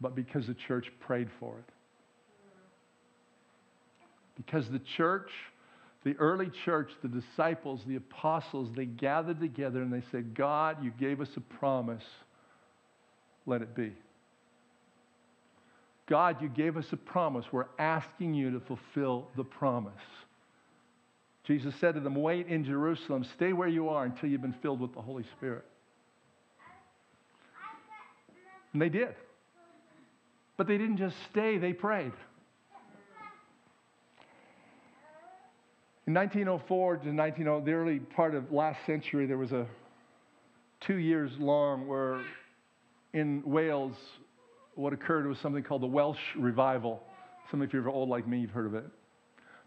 but 0.00 0.14
because 0.14 0.46
the 0.46 0.54
church 0.54 0.92
prayed 1.00 1.28
for 1.40 1.58
it. 1.58 1.71
Because 4.36 4.68
the 4.70 4.80
church, 4.96 5.30
the 6.04 6.16
early 6.16 6.50
church, 6.64 6.90
the 7.02 7.08
disciples, 7.08 7.80
the 7.86 7.96
apostles, 7.96 8.70
they 8.74 8.86
gathered 8.86 9.40
together 9.40 9.82
and 9.82 9.92
they 9.92 10.02
said, 10.10 10.34
God, 10.34 10.82
you 10.82 10.90
gave 10.98 11.20
us 11.20 11.28
a 11.36 11.40
promise. 11.40 12.04
Let 13.46 13.62
it 13.62 13.74
be. 13.74 13.92
God, 16.06 16.42
you 16.42 16.48
gave 16.48 16.76
us 16.76 16.86
a 16.92 16.96
promise. 16.96 17.44
We're 17.52 17.66
asking 17.78 18.34
you 18.34 18.50
to 18.50 18.60
fulfill 18.60 19.28
the 19.36 19.44
promise. 19.44 19.92
Jesus 21.44 21.74
said 21.80 21.94
to 21.94 22.00
them, 22.00 22.14
Wait 22.14 22.46
in 22.46 22.64
Jerusalem, 22.64 23.24
stay 23.34 23.52
where 23.52 23.68
you 23.68 23.88
are 23.88 24.04
until 24.04 24.28
you've 24.28 24.42
been 24.42 24.54
filled 24.62 24.80
with 24.80 24.94
the 24.94 25.00
Holy 25.00 25.24
Spirit. 25.36 25.64
And 28.72 28.80
they 28.80 28.88
did. 28.88 29.14
But 30.56 30.66
they 30.66 30.78
didn't 30.78 30.98
just 30.98 31.16
stay, 31.30 31.58
they 31.58 31.72
prayed. 31.72 32.12
In 36.12 36.16
1904 36.16 36.96
to 36.98 37.10
1900, 37.10 37.64
the 37.64 37.72
early 37.72 37.98
part 37.98 38.34
of 38.34 38.52
last 38.52 38.84
century, 38.84 39.24
there 39.24 39.38
was 39.38 39.52
a 39.52 39.66
two 40.82 40.96
years 40.98 41.32
long 41.38 41.88
where 41.88 42.20
in 43.14 43.42
Wales, 43.46 43.94
what 44.74 44.92
occurred 44.92 45.26
was 45.26 45.38
something 45.38 45.62
called 45.62 45.80
the 45.80 45.86
Welsh 45.86 46.20
Revival. 46.36 47.02
Some 47.50 47.62
of 47.62 47.72
you 47.72 47.80
are 47.80 47.88
old 47.88 48.10
like 48.10 48.28
me, 48.28 48.40
you've 48.40 48.50
heard 48.50 48.66
of 48.66 48.74
it. 48.74 48.84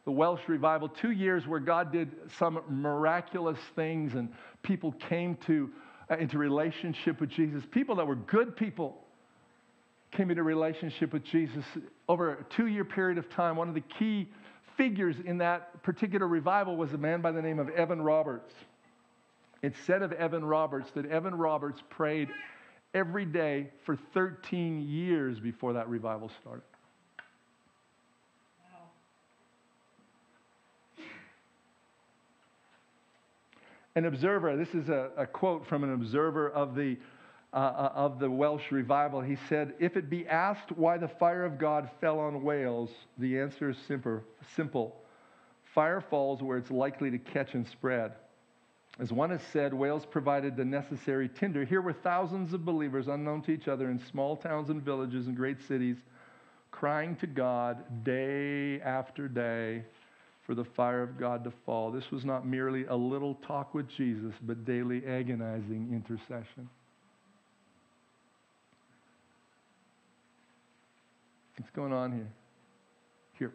The 0.04 0.12
Welsh 0.12 0.42
Revival, 0.46 0.88
two 0.88 1.10
years 1.10 1.48
where 1.48 1.60
God 1.60 1.92
did 1.92 2.12
some 2.38 2.62
miraculous 2.70 3.58
things 3.76 4.14
and 4.14 4.30
people 4.62 4.92
came 4.92 5.38
to, 5.48 5.72
uh, 6.12 6.18
into 6.18 6.38
relationship 6.38 7.22
with 7.22 7.32
Jesus. 7.32 7.64
People 7.72 7.96
that 7.96 8.06
were 8.06 8.18
good 8.18 8.56
people 8.56 9.02
came 10.12 10.30
into 10.30 10.44
relationship 10.44 11.12
with 11.12 11.24
Jesus 11.24 11.66
over 12.08 12.34
a 12.34 12.44
two 12.56 12.68
year 12.68 12.86
period 12.86 13.18
of 13.18 13.32
time. 13.32 13.56
One 13.56 13.68
of 13.68 13.74
the 13.74 13.82
key 13.82 14.30
figures 14.78 15.16
in 15.26 15.38
that 15.40 15.82
particular 15.84 16.28
revival 16.28 16.78
was 16.78 16.94
a 16.94 16.98
man 16.98 17.22
by 17.22 17.32
the 17.32 17.42
name 17.42 17.60
of 17.60 17.70
Evan 17.70 18.02
Roberts. 18.02 18.54
It's 19.62 19.80
said 19.80 20.02
of 20.02 20.12
Evan 20.14 20.46
Roberts 20.46 20.92
that 20.92 21.06
Evan 21.06 21.36
Roberts 21.36 21.82
prayed 21.90 22.30
every 22.94 23.26
day 23.26 23.68
for 23.84 23.98
13 24.14 24.88
years 24.88 25.40
before 25.40 25.74
that 25.74 25.90
revival 25.90 26.30
started. 26.42 26.64
An 33.98 34.06
observer, 34.06 34.58
this 34.58 34.76
is 34.76 34.90
a, 34.90 35.10
a 35.16 35.26
quote 35.26 35.66
from 35.66 35.86
an 35.86 35.94
observer 35.94 36.50
of 36.50 36.76
the, 36.76 36.98
uh, 37.56 37.58
uh, 37.58 37.92
of 37.96 38.20
the 38.20 38.30
Welsh 38.30 38.70
revival. 38.70 39.22
He 39.22 39.38
said, 39.48 39.76
If 39.80 39.96
it 39.96 40.10
be 40.10 40.28
asked 40.28 40.74
why 40.74 40.98
the 40.98 41.08
fire 41.08 41.46
of 41.46 41.58
God 41.58 41.90
fell 42.02 42.20
on 42.20 42.44
Wales, 42.44 42.90
the 43.18 43.40
answer 43.40 43.70
is 43.70 43.78
simple. 43.88 44.22
simple. 44.58 44.94
Fire 45.74 46.02
falls 46.02 46.44
where 46.44 46.58
it's 46.58 46.70
likely 46.70 47.10
to 47.12 47.18
catch 47.18 47.54
and 47.54 47.66
spread. 47.66 48.12
As 49.00 49.14
one 49.14 49.30
has 49.30 49.42
said, 49.54 49.74
Wales 49.74 50.06
provided 50.06 50.58
the 50.58 50.66
necessary 50.66 51.30
tinder. 51.30 51.64
Here 51.64 51.82
were 51.82 51.94
thousands 51.94 52.54
of 52.54 52.66
believers, 52.66 53.08
unknown 53.08 53.42
to 53.44 53.52
each 53.52 53.70
other, 53.70 53.90
in 53.90 54.00
small 54.00 54.36
towns 54.36 54.70
and 54.70 54.82
villages 54.82 55.28
and 55.28 55.36
great 55.36 55.62
cities, 55.62 55.96
crying 56.72 57.16
to 57.18 57.28
God 57.28 58.04
day 58.04 58.82
after 58.82 59.30
day 59.30 59.84
for 60.46 60.56
the 60.56 60.66
fire 60.66 61.04
of 61.04 61.18
God 61.18 61.46
to 61.46 61.54
fall. 61.66 61.90
This 61.90 62.12
was 62.12 62.26
not 62.26 62.46
merely 62.46 62.86
a 62.86 62.96
little 62.96 63.36
talk 63.36 63.74
with 63.74 63.88
Jesus, 63.88 64.34
but 64.42 64.66
daily 64.66 65.06
agonizing 65.06 65.90
intercession. 65.94 66.70
What's 71.58 71.72
going 71.72 71.94
on 71.94 72.12
here? 72.12 72.28
Here. 73.40 73.54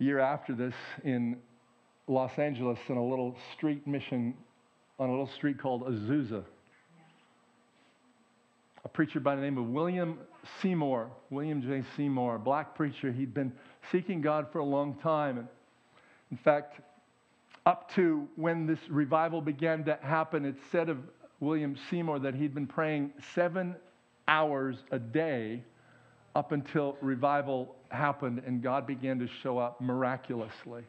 A 0.00 0.02
year 0.02 0.18
after 0.18 0.52
this, 0.52 0.74
in 1.04 1.36
Los 2.08 2.36
Angeles 2.38 2.78
in 2.88 2.96
a 2.96 3.04
little 3.04 3.36
street 3.54 3.86
mission 3.86 4.34
on 4.98 5.08
a 5.08 5.12
little 5.12 5.28
street 5.28 5.60
called 5.60 5.82
Azusa. 5.82 6.42
A 8.84 8.88
preacher 8.88 9.20
by 9.20 9.36
the 9.36 9.42
name 9.42 9.58
of 9.58 9.68
William 9.68 10.18
Seymour, 10.60 11.08
William 11.30 11.62
J. 11.62 11.84
Seymour, 11.96 12.36
a 12.36 12.38
black 12.40 12.74
preacher. 12.74 13.12
He'd 13.12 13.32
been 13.32 13.52
seeking 13.92 14.20
God 14.20 14.48
for 14.50 14.58
a 14.58 14.64
long 14.64 14.94
time. 14.94 15.38
And 15.38 15.48
in 16.32 16.36
fact, 16.36 16.80
up 17.64 17.94
to 17.94 18.26
when 18.34 18.66
this 18.66 18.80
revival 18.88 19.40
began 19.40 19.84
to 19.84 19.98
happen, 20.02 20.44
it 20.44 20.56
said 20.72 20.88
of 20.88 20.98
William 21.38 21.76
Seymour 21.90 22.18
that 22.20 22.34
he'd 22.34 22.54
been 22.54 22.66
praying 22.66 23.12
seven 23.34 23.76
hours 24.30 24.76
a 24.92 24.98
day 24.98 25.62
up 26.34 26.52
until 26.52 26.96
revival 27.02 27.74
happened 27.90 28.40
and 28.46 28.62
God 28.62 28.86
began 28.86 29.18
to 29.18 29.26
show 29.42 29.58
up 29.58 29.80
miraculously. 29.80 30.84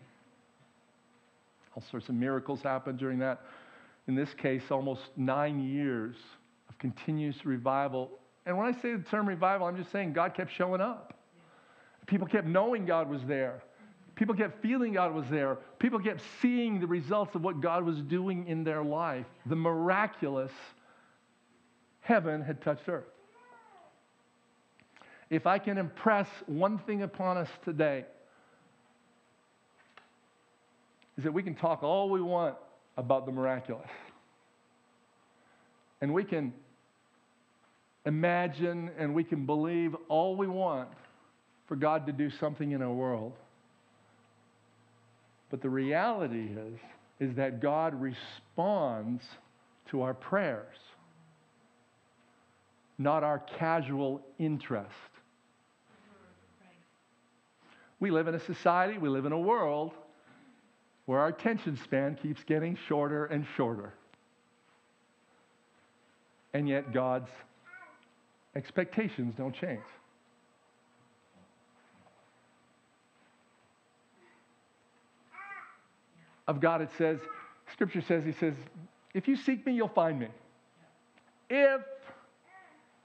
All 1.75 1.83
sorts 1.89 2.07
of 2.07 2.15
miracles 2.15 2.61
happened 2.61 2.99
during 2.99 3.17
that. 3.19 3.41
In 4.07 4.15
this 4.15 4.33
case, 4.35 4.63
almost 4.69 5.01
nine 5.17 5.59
years 5.59 6.15
of 6.69 6.77
continuous 6.77 7.45
revival. 7.45 8.11
And 8.45 8.57
when 8.57 8.67
I 8.67 8.71
say 8.79 8.95
the 8.95 9.03
term 9.03 9.27
revival, 9.27 9.65
I'm 9.67 9.77
just 9.77 9.91
saying 9.91 10.13
God 10.13 10.33
kept 10.35 10.51
showing 10.53 10.81
up. 10.81 11.15
People 12.05 12.27
kept 12.27 12.47
knowing 12.47 12.85
God 12.85 13.09
was 13.09 13.21
there. 13.25 13.63
People 14.15 14.35
kept 14.35 14.61
feeling 14.61 14.93
God 14.93 15.15
was 15.15 15.25
there. 15.31 15.57
People 15.79 15.99
kept 15.99 16.21
seeing 16.41 16.79
the 16.79 16.87
results 16.87 17.33
of 17.33 17.41
what 17.41 17.61
God 17.61 17.83
was 17.83 18.01
doing 18.01 18.45
in 18.47 18.63
their 18.63 18.83
life. 18.83 19.25
The 19.47 19.55
miraculous 19.55 20.51
heaven 22.01 22.41
had 22.41 22.61
touched 22.61 22.87
earth. 22.87 23.10
If 25.31 25.47
I 25.47 25.57
can 25.59 25.77
impress 25.77 26.27
one 26.45 26.77
thing 26.79 27.01
upon 27.01 27.37
us 27.37 27.47
today, 27.63 28.03
is 31.17 31.23
that 31.23 31.31
we 31.31 31.41
can 31.41 31.55
talk 31.55 31.83
all 31.83 32.09
we 32.09 32.21
want 32.21 32.55
about 32.97 33.25
the 33.25 33.31
miraculous. 33.31 33.89
And 36.01 36.13
we 36.13 36.25
can 36.25 36.53
imagine 38.05 38.91
and 38.97 39.15
we 39.15 39.23
can 39.23 39.45
believe 39.45 39.95
all 40.09 40.35
we 40.35 40.47
want 40.47 40.89
for 41.67 41.77
God 41.77 42.05
to 42.07 42.11
do 42.11 42.29
something 42.29 42.71
in 42.71 42.81
our 42.81 42.91
world. 42.91 43.33
But 45.49 45.61
the 45.61 45.69
reality 45.69 46.49
is, 46.57 46.79
is 47.21 47.35
that 47.37 47.61
God 47.61 47.93
responds 47.93 49.23
to 49.91 50.01
our 50.01 50.13
prayers, 50.13 50.75
not 52.97 53.23
our 53.23 53.39
casual 53.39 54.21
interest. 54.39 54.89
We 58.01 58.09
live 58.09 58.27
in 58.27 58.33
a 58.33 58.39
society, 58.39 58.97
we 58.97 59.07
live 59.07 59.25
in 59.25 59.31
a 59.31 59.39
world 59.39 59.93
where 61.05 61.19
our 61.19 61.27
attention 61.27 61.77
span 61.83 62.17
keeps 62.21 62.43
getting 62.43 62.77
shorter 62.87 63.25
and 63.25 63.45
shorter. 63.55 63.93
And 66.53 66.67
yet, 66.67 66.93
God's 66.93 67.29
expectations 68.55 69.35
don't 69.37 69.53
change. 69.53 69.79
Of 76.47 76.59
God, 76.59 76.81
it 76.81 76.89
says, 76.97 77.19
Scripture 77.71 78.01
says, 78.01 78.25
He 78.25 78.33
says, 78.33 78.55
if 79.13 79.27
you 79.27 79.35
seek 79.35 79.63
me, 79.65 79.73
you'll 79.73 79.87
find 79.87 80.19
me. 80.19 80.27
If 81.49 81.81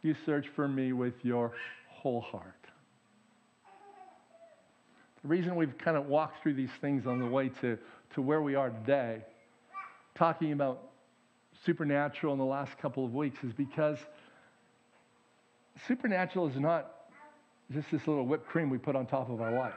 you 0.02 0.16
search 0.24 0.46
for 0.56 0.66
me 0.66 0.94
with 0.94 1.14
your 1.22 1.52
whole 1.88 2.22
heart. 2.22 2.55
The 5.26 5.30
reason 5.30 5.56
we've 5.56 5.76
kind 5.76 5.96
of 5.96 6.06
walked 6.06 6.40
through 6.40 6.54
these 6.54 6.70
things 6.80 7.04
on 7.04 7.18
the 7.18 7.26
way 7.26 7.48
to, 7.60 7.76
to 8.14 8.22
where 8.22 8.40
we 8.40 8.54
are 8.54 8.70
today, 8.70 9.22
talking 10.14 10.52
about 10.52 10.92
supernatural 11.64 12.32
in 12.32 12.38
the 12.38 12.44
last 12.44 12.78
couple 12.78 13.04
of 13.04 13.12
weeks, 13.12 13.42
is 13.42 13.52
because 13.52 13.98
supernatural 15.88 16.46
is 16.46 16.54
not 16.54 16.92
just 17.72 17.90
this 17.90 18.06
little 18.06 18.24
whipped 18.24 18.46
cream 18.46 18.70
we 18.70 18.78
put 18.78 18.94
on 18.94 19.04
top 19.04 19.28
of 19.28 19.40
our 19.40 19.50
life. 19.50 19.74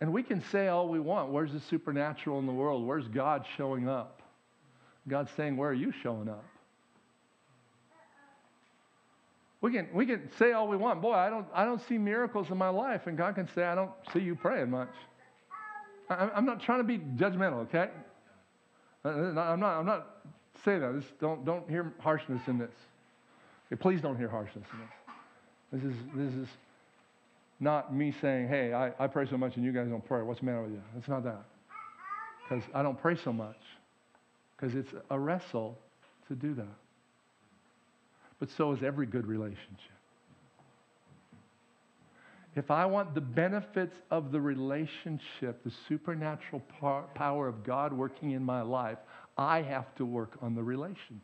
And 0.00 0.12
we 0.12 0.24
can 0.24 0.42
say 0.50 0.66
all 0.66 0.88
we 0.88 0.98
want. 0.98 1.30
Where's 1.30 1.52
the 1.52 1.60
supernatural 1.60 2.40
in 2.40 2.46
the 2.46 2.52
world? 2.52 2.84
Where's 2.84 3.06
God 3.06 3.46
showing 3.56 3.88
up? 3.88 4.22
God's 5.06 5.30
saying, 5.36 5.56
Where 5.56 5.70
are 5.70 5.72
you 5.72 5.92
showing 6.02 6.28
up? 6.28 6.44
We 9.60 9.72
can, 9.72 9.88
we 9.92 10.06
can 10.06 10.30
say 10.38 10.52
all 10.52 10.68
we 10.68 10.76
want. 10.76 11.02
Boy, 11.02 11.14
I 11.14 11.30
don't, 11.30 11.46
I 11.52 11.64
don't 11.64 11.80
see 11.88 11.98
miracles 11.98 12.50
in 12.50 12.56
my 12.56 12.68
life. 12.68 13.06
And 13.06 13.18
God 13.18 13.34
can 13.34 13.48
say, 13.54 13.64
I 13.64 13.74
don't 13.74 13.90
see 14.12 14.20
you 14.20 14.36
praying 14.36 14.70
much. 14.70 14.88
I, 16.08 16.30
I'm 16.34 16.44
not 16.44 16.62
trying 16.62 16.78
to 16.78 16.84
be 16.84 16.98
judgmental, 16.98 17.66
okay? 17.66 17.88
I'm 19.04 19.34
not, 19.34 19.80
I'm 19.80 19.86
not 19.86 20.06
saying 20.64 20.80
that. 20.80 21.00
Just 21.00 21.18
don't, 21.18 21.44
don't 21.44 21.68
hear 21.68 21.92
harshness 21.98 22.42
in 22.46 22.58
this. 22.58 22.70
Okay, 23.66 23.80
please 23.80 24.00
don't 24.00 24.16
hear 24.16 24.28
harshness 24.28 24.64
in 24.72 24.78
this. 24.78 25.82
This 25.82 25.92
is, 25.92 25.96
this 26.14 26.34
is 26.34 26.48
not 27.58 27.92
me 27.92 28.14
saying, 28.20 28.48
hey, 28.48 28.72
I, 28.72 28.92
I 28.98 29.06
pray 29.08 29.26
so 29.28 29.36
much 29.36 29.56
and 29.56 29.64
you 29.64 29.72
guys 29.72 29.88
don't 29.88 30.04
pray. 30.04 30.22
What's 30.22 30.40
the 30.40 30.46
matter 30.46 30.62
with 30.62 30.72
you? 30.72 30.82
It's 30.96 31.08
not 31.08 31.24
that. 31.24 31.42
Because 32.48 32.64
I 32.72 32.82
don't 32.82 32.98
pray 32.98 33.16
so 33.16 33.32
much. 33.32 33.58
Because 34.56 34.74
it's 34.76 34.92
a 35.10 35.18
wrestle 35.18 35.76
to 36.28 36.34
do 36.34 36.54
that 36.54 36.66
but 38.38 38.48
so 38.56 38.72
is 38.72 38.82
every 38.82 39.06
good 39.06 39.26
relationship. 39.26 39.78
If 42.56 42.70
I 42.70 42.86
want 42.86 43.14
the 43.14 43.20
benefits 43.20 43.94
of 44.10 44.32
the 44.32 44.40
relationship, 44.40 45.62
the 45.64 45.72
supernatural 45.88 46.62
power 47.14 47.46
of 47.46 47.62
God 47.62 47.92
working 47.92 48.32
in 48.32 48.42
my 48.42 48.62
life, 48.62 48.98
I 49.36 49.62
have 49.62 49.94
to 49.96 50.04
work 50.04 50.36
on 50.42 50.54
the 50.54 50.62
relationship. 50.62 51.22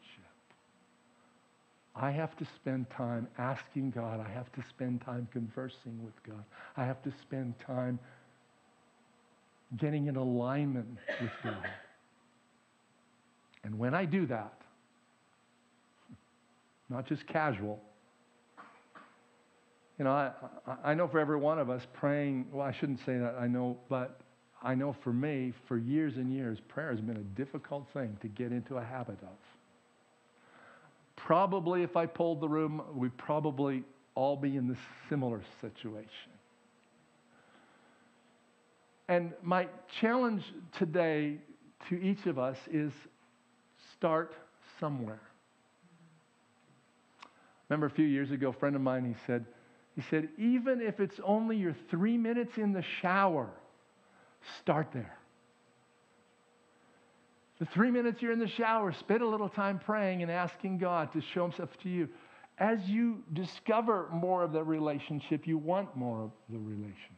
I 1.97 2.11
have 2.11 2.37
to 2.37 2.47
spend 2.57 2.91
time 2.91 3.29
asking 3.39 3.93
God. 3.93 4.21
I 4.21 4.31
have 4.33 4.51
to 4.53 4.63
spend 4.69 5.01
time 5.01 5.29
conversing 5.33 6.05
with 6.05 6.15
God. 6.27 6.45
I 6.77 6.85
have 6.85 7.03
to 7.03 7.13
spend 7.23 7.55
time 7.65 7.99
getting 9.77 10.07
in 10.07 10.17
alignment 10.17 10.87
with 11.21 11.31
God. 11.43 11.67
And 13.65 13.79
when 13.79 13.95
I 13.95 14.05
do 14.05 14.27
that, 14.27 14.61
not 16.89 17.07
just 17.07 17.27
casual. 17.27 17.81
You 19.99 20.05
know, 20.05 20.11
I, 20.11 20.33
I 20.83 20.95
know 20.95 21.07
for 21.07 21.19
every 21.19 21.37
one 21.37 21.59
of 21.59 21.71
us 21.71 21.83
praying, 21.93 22.47
well, 22.53 22.67
I 22.67 22.73
shouldn't 22.73 22.99
say 23.07 23.17
that, 23.19 23.37
I 23.39 23.47
know, 23.47 23.79
but 23.89 24.21
I 24.63 24.75
know 24.75 24.95
for 25.05 25.13
me, 25.13 25.53
for 25.69 25.77
years 25.77 26.17
and 26.17 26.33
years, 26.33 26.59
prayer 26.69 26.91
has 26.91 27.01
been 27.01 27.17
a 27.17 27.37
difficult 27.37 27.87
thing 27.93 28.17
to 28.23 28.29
get 28.29 28.51
into 28.51 28.77
a 28.77 28.85
habit 28.85 29.19
of. 29.23 29.37
Probably, 31.17 31.83
if 31.83 31.97
I 31.97 32.07
polled 32.07 32.41
the 32.41 32.49
room, 32.49 32.83
we'd 32.95 33.17
probably 33.17 33.85
all 34.15 34.37
be 34.37 34.57
in 34.57 34.67
this 34.69 34.79
similar 35.09 35.43
situation. 35.61 36.09
And 39.09 39.33
my 39.43 39.69
challenge 40.01 40.43
today 40.79 41.39
to 41.89 42.01
each 42.01 42.27
of 42.27 42.39
us 42.39 42.57
is 42.71 42.93
start 43.97 44.35
somewhere. 44.81 45.21
Remember 47.69 47.87
a 47.87 47.91
few 47.91 48.05
years 48.05 48.31
ago, 48.31 48.51
a 48.51 48.53
friend 48.53 48.77
of 48.77 48.83
mine, 48.83 49.05
he 49.05 49.15
said, 49.27 49.47
he 49.95 50.03
said, 50.11 50.29
even 50.39 50.81
if 50.81 51.01
it's 51.01 51.21
only 51.25 51.57
your 51.57 51.75
three 51.91 52.19
minutes 52.19 52.59
in 52.59 52.73
the 52.73 52.83
shower, 53.01 53.49
start 54.61 54.89
there. 54.93 55.17
The 57.61 57.67
three 57.67 57.91
minutes 57.91 58.21
you're 58.21 58.33
in 58.33 58.41
the 58.41 58.49
shower, 58.49 58.93
spend 58.93 59.23
a 59.23 59.27
little 59.27 59.49
time 59.49 59.79
praying 59.79 60.23
and 60.23 60.31
asking 60.31 60.79
God 60.79 61.13
to 61.13 61.21
show 61.21 61.45
Himself 61.45 61.71
to 61.85 61.89
you. 61.89 62.09
As 62.59 62.81
you 62.87 63.23
discover 63.33 64.09
more 64.13 64.43
of 64.43 64.53
the 64.53 64.63
relationship, 64.63 65.47
you 65.47 65.57
want 65.57 65.97
more 65.97 66.25
of 66.25 66.31
the 66.51 66.59
relationship. 66.59 67.15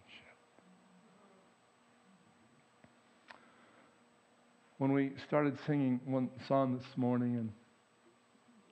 when 4.78 4.92
we 4.92 5.12
started 5.26 5.56
singing 5.66 6.00
one 6.04 6.28
song 6.46 6.76
this 6.76 6.96
morning 6.96 7.36
and 7.36 7.52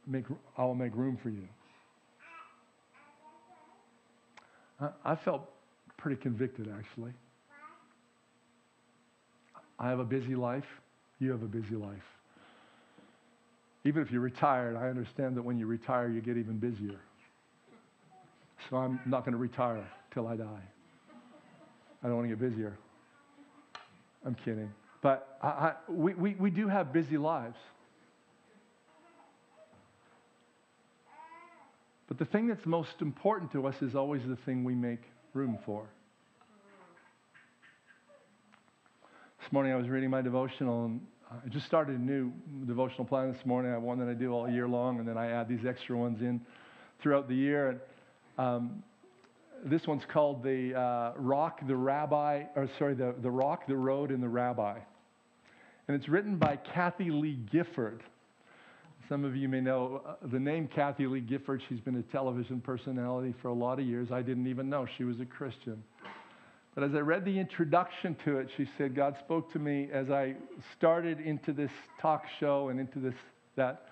make, 0.06 0.24
I'll 0.58 0.74
make 0.74 0.94
room 0.94 1.18
for 1.22 1.30
you. 1.30 1.48
I, 5.04 5.16
felt 5.16 5.50
pretty 5.96 6.20
convicted, 6.20 6.68
actually. 6.76 7.12
I 9.78 9.88
have 9.88 9.98
a 9.98 10.04
busy 10.04 10.34
life. 10.34 10.64
You 11.18 11.30
have 11.30 11.42
a 11.42 11.46
busy 11.46 11.74
life. 11.74 12.02
Even 13.84 14.02
if 14.02 14.10
you're 14.10 14.20
retired, 14.20 14.76
I 14.76 14.88
understand 14.88 15.36
that 15.36 15.42
when 15.42 15.58
you 15.58 15.66
retire, 15.66 16.08
you 16.08 16.20
get 16.20 16.36
even 16.36 16.58
busier. 16.58 16.98
So 18.70 18.76
I'm 18.76 18.98
not 19.04 19.24
going 19.24 19.32
to 19.32 19.38
retire 19.38 19.84
till 20.12 20.26
I 20.26 20.36
die. 20.36 20.62
I 22.02 22.06
don't 22.06 22.16
want 22.16 22.28
to 22.28 22.34
get 22.34 22.40
busier. 22.40 22.76
I'm 24.24 24.34
kidding. 24.34 24.70
But 25.02 25.38
I, 25.42 25.48
I, 25.48 25.72
we, 25.88 26.14
we, 26.14 26.34
we 26.34 26.50
do 26.50 26.66
have 26.68 26.92
busy 26.92 27.18
lives. 27.18 27.58
But 32.16 32.26
the 32.28 32.32
thing 32.32 32.46
that's 32.46 32.64
most 32.64 33.00
important 33.00 33.50
to 33.52 33.66
us 33.66 33.74
is 33.82 33.96
always 33.96 34.22
the 34.24 34.36
thing 34.36 34.62
we 34.62 34.76
make 34.76 35.02
room 35.32 35.58
for. 35.66 35.84
This 39.40 39.50
morning 39.50 39.72
I 39.72 39.76
was 39.76 39.88
reading 39.88 40.10
my 40.10 40.22
devotional 40.22 40.84
and 40.84 41.00
I 41.28 41.48
just 41.48 41.66
started 41.66 41.98
a 41.98 42.00
new 42.00 42.32
devotional 42.66 43.04
plan 43.04 43.32
this 43.32 43.44
morning. 43.44 43.72
I 43.72 43.74
have 43.74 43.82
one 43.82 43.98
that 43.98 44.08
I 44.08 44.14
do 44.14 44.30
all 44.30 44.48
year 44.48 44.68
long, 44.68 45.00
and 45.00 45.08
then 45.08 45.18
I 45.18 45.32
add 45.32 45.48
these 45.48 45.66
extra 45.66 45.96
ones 45.96 46.20
in 46.20 46.40
throughout 47.02 47.28
the 47.28 47.34
year. 47.34 47.70
And 47.70 47.80
um, 48.38 48.84
this 49.64 49.84
one's 49.88 50.04
called 50.04 50.44
the 50.44 50.72
uh, 50.78 51.12
Rock, 51.16 51.66
the 51.66 51.74
Rabbi, 51.74 52.44
or 52.54 52.68
sorry, 52.78 52.94
the, 52.94 53.16
the 53.22 53.30
Rock, 53.30 53.66
the 53.66 53.76
Road, 53.76 54.12
and 54.12 54.22
the 54.22 54.28
Rabbi. 54.28 54.78
And 55.88 55.96
it's 55.96 56.08
written 56.08 56.36
by 56.36 56.58
Kathie 56.58 57.10
Lee 57.10 57.40
Gifford. 57.50 58.04
Some 59.08 59.24
of 59.24 59.36
you 59.36 59.48
may 59.50 59.60
know 59.60 60.00
uh, 60.06 60.14
the 60.32 60.40
name 60.40 60.66
Kathie 60.66 61.06
Lee 61.06 61.20
Gifford. 61.20 61.62
She's 61.68 61.80
been 61.80 61.96
a 61.96 62.02
television 62.02 62.60
personality 62.60 63.34
for 63.42 63.48
a 63.48 63.52
lot 63.52 63.78
of 63.78 63.84
years. 63.84 64.10
I 64.10 64.22
didn't 64.22 64.46
even 64.46 64.70
know 64.70 64.86
she 64.96 65.04
was 65.04 65.20
a 65.20 65.26
Christian. 65.26 65.82
But 66.74 66.84
as 66.84 66.94
I 66.94 67.00
read 67.00 67.24
the 67.26 67.38
introduction 67.38 68.16
to 68.24 68.38
it, 68.38 68.48
she 68.56 68.66
said, 68.78 68.94
God 68.96 69.16
spoke 69.18 69.52
to 69.52 69.58
me 69.58 69.90
as 69.92 70.10
I 70.10 70.36
started 70.76 71.20
into 71.20 71.52
this 71.52 71.70
talk 72.00 72.24
show 72.40 72.70
and 72.70 72.80
into 72.80 72.98
this, 72.98 73.14
that 73.56 73.88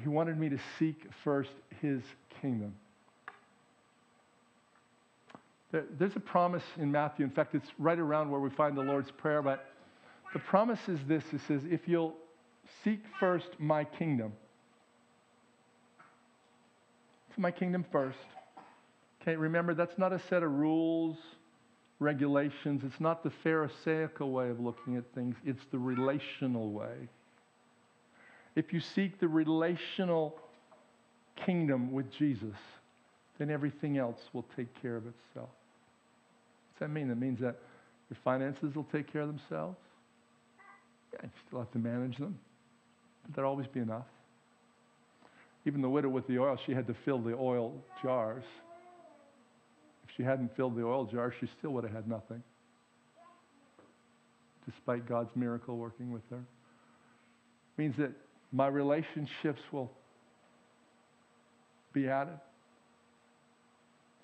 He 0.00 0.08
wanted 0.08 0.38
me 0.38 0.48
to 0.48 0.58
seek 0.78 1.08
first 1.24 1.50
His 1.80 2.02
kingdom. 2.40 2.74
There's 5.72 6.14
a 6.14 6.20
promise 6.20 6.64
in 6.78 6.92
Matthew. 6.92 7.24
In 7.24 7.32
fact, 7.32 7.56
it's 7.56 7.68
right 7.78 7.98
around 7.98 8.30
where 8.30 8.40
we 8.40 8.50
find 8.50 8.76
the 8.76 8.82
Lord's 8.82 9.10
Prayer, 9.10 9.42
but 9.42 9.66
the 10.32 10.38
promise 10.38 10.88
is 10.88 11.00
this 11.08 11.24
it 11.32 11.40
says, 11.48 11.62
If 11.68 11.88
you'll 11.88 12.14
seek 12.84 13.00
first 13.18 13.48
my 13.58 13.84
kingdom, 13.84 14.32
it's 17.28 17.38
my 17.38 17.50
kingdom 17.50 17.84
first. 17.90 18.18
Okay, 19.22 19.36
remember, 19.36 19.74
that's 19.74 19.98
not 19.98 20.12
a 20.12 20.18
set 20.18 20.42
of 20.42 20.52
rules, 20.52 21.16
regulations. 21.98 22.82
It's 22.84 23.00
not 23.00 23.24
the 23.24 23.30
Pharisaical 23.30 24.30
way 24.30 24.50
of 24.50 24.60
looking 24.60 24.96
at 24.96 25.04
things, 25.14 25.36
it's 25.44 25.64
the 25.70 25.78
relational 25.78 26.70
way. 26.70 27.08
If 28.54 28.72
you 28.72 28.80
seek 28.80 29.18
the 29.18 29.28
relational 29.28 30.38
kingdom 31.34 31.92
with 31.92 32.10
Jesus, 32.10 32.56
then 33.38 33.50
everything 33.50 33.98
else 33.98 34.20
will 34.32 34.46
take 34.56 34.80
care 34.80 34.96
of 34.96 35.04
itself. 35.06 35.50
What's 36.70 36.80
that 36.80 36.88
mean? 36.88 37.08
That 37.08 37.18
means 37.18 37.40
that 37.40 37.56
your 38.08 38.18
finances 38.24 38.74
will 38.74 38.86
take 38.92 39.12
care 39.12 39.22
of 39.22 39.28
themselves. 39.28 39.76
Yeah, 41.12 41.20
you 41.24 41.30
still 41.46 41.58
have 41.58 41.70
to 41.72 41.78
manage 41.78 42.16
them, 42.16 42.38
there'll 43.34 43.50
always 43.50 43.66
be 43.66 43.80
enough. 43.80 44.06
Even 45.64 45.82
the 45.82 45.90
widow 45.90 46.08
with 46.08 46.26
the 46.28 46.38
oil, 46.38 46.56
she 46.64 46.72
had 46.72 46.86
to 46.86 46.94
fill 47.04 47.18
the 47.18 47.34
oil 47.34 47.74
jars. 48.02 48.44
If 50.04 50.14
she 50.16 50.22
hadn't 50.22 50.54
filled 50.56 50.76
the 50.76 50.84
oil 50.84 51.04
jars, 51.06 51.34
she 51.40 51.48
still 51.58 51.70
would 51.72 51.84
have 51.84 51.92
had 51.92 52.08
nothing, 52.08 52.42
despite 54.70 55.08
God's 55.08 55.30
miracle 55.34 55.76
working 55.76 56.12
with 56.12 56.22
her. 56.30 56.38
It 56.38 57.82
means 57.82 57.96
that 57.98 58.12
my 58.52 58.68
relationships 58.68 59.60
will 59.72 59.90
be 61.92 62.08
added. 62.08 62.38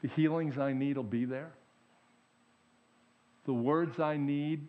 The 0.02 0.08
healings 0.08 0.58
I 0.58 0.72
need 0.72 0.96
will 0.96 1.04
be 1.04 1.24
there. 1.24 1.52
The 3.46 3.52
words 3.52 3.98
I 3.98 4.16
need 4.16 4.66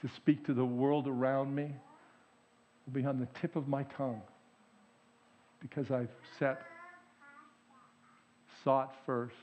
to 0.00 0.08
speak 0.16 0.46
to 0.46 0.54
the 0.54 0.64
world 0.64 1.06
around 1.06 1.54
me 1.54 1.72
will 2.86 3.00
be 3.00 3.06
on 3.06 3.18
the 3.18 3.28
tip 3.40 3.56
of 3.56 3.68
my 3.68 3.82
tongue 3.84 4.22
because 5.60 5.90
I've 5.90 6.10
set, 6.38 6.62
sought 8.62 8.94
first 9.06 9.34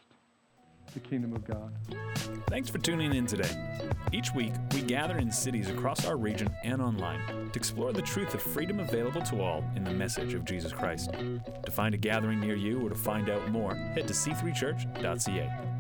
the 0.94 1.00
kingdom 1.00 1.34
of 1.34 1.46
God. 1.46 1.72
Thanks 2.48 2.70
for 2.70 2.78
tuning 2.78 3.14
in 3.14 3.26
today. 3.26 3.50
Each 4.12 4.34
week, 4.34 4.52
we 4.74 4.82
gather 4.82 5.18
in 5.18 5.32
cities 5.32 5.70
across 5.70 6.06
our 6.06 6.18
region 6.18 6.50
and 6.64 6.82
online 6.82 7.50
to 7.52 7.60
explore 7.60 7.94
the 7.94 8.02
truth 8.02 8.34
of 8.34 8.42
freedom 8.42 8.80
available 8.80 9.22
to 9.22 9.42
all 9.42 9.64
in 9.76 9.84
the 9.84 9.92
message 9.92 10.34
of 10.34 10.44
Jesus 10.44 10.74
Christ. 10.74 11.12
To 11.14 11.72
find 11.72 11.96
a 11.96 11.98
gathering 11.98 12.40
near 12.40 12.56
you 12.56 12.86
or 12.86 12.90
to 12.90 12.96
find 12.96 13.30
out 13.30 13.50
more, 13.50 13.76
head 13.76 14.08
to 14.08 14.14
c3church.ca. 14.14 15.71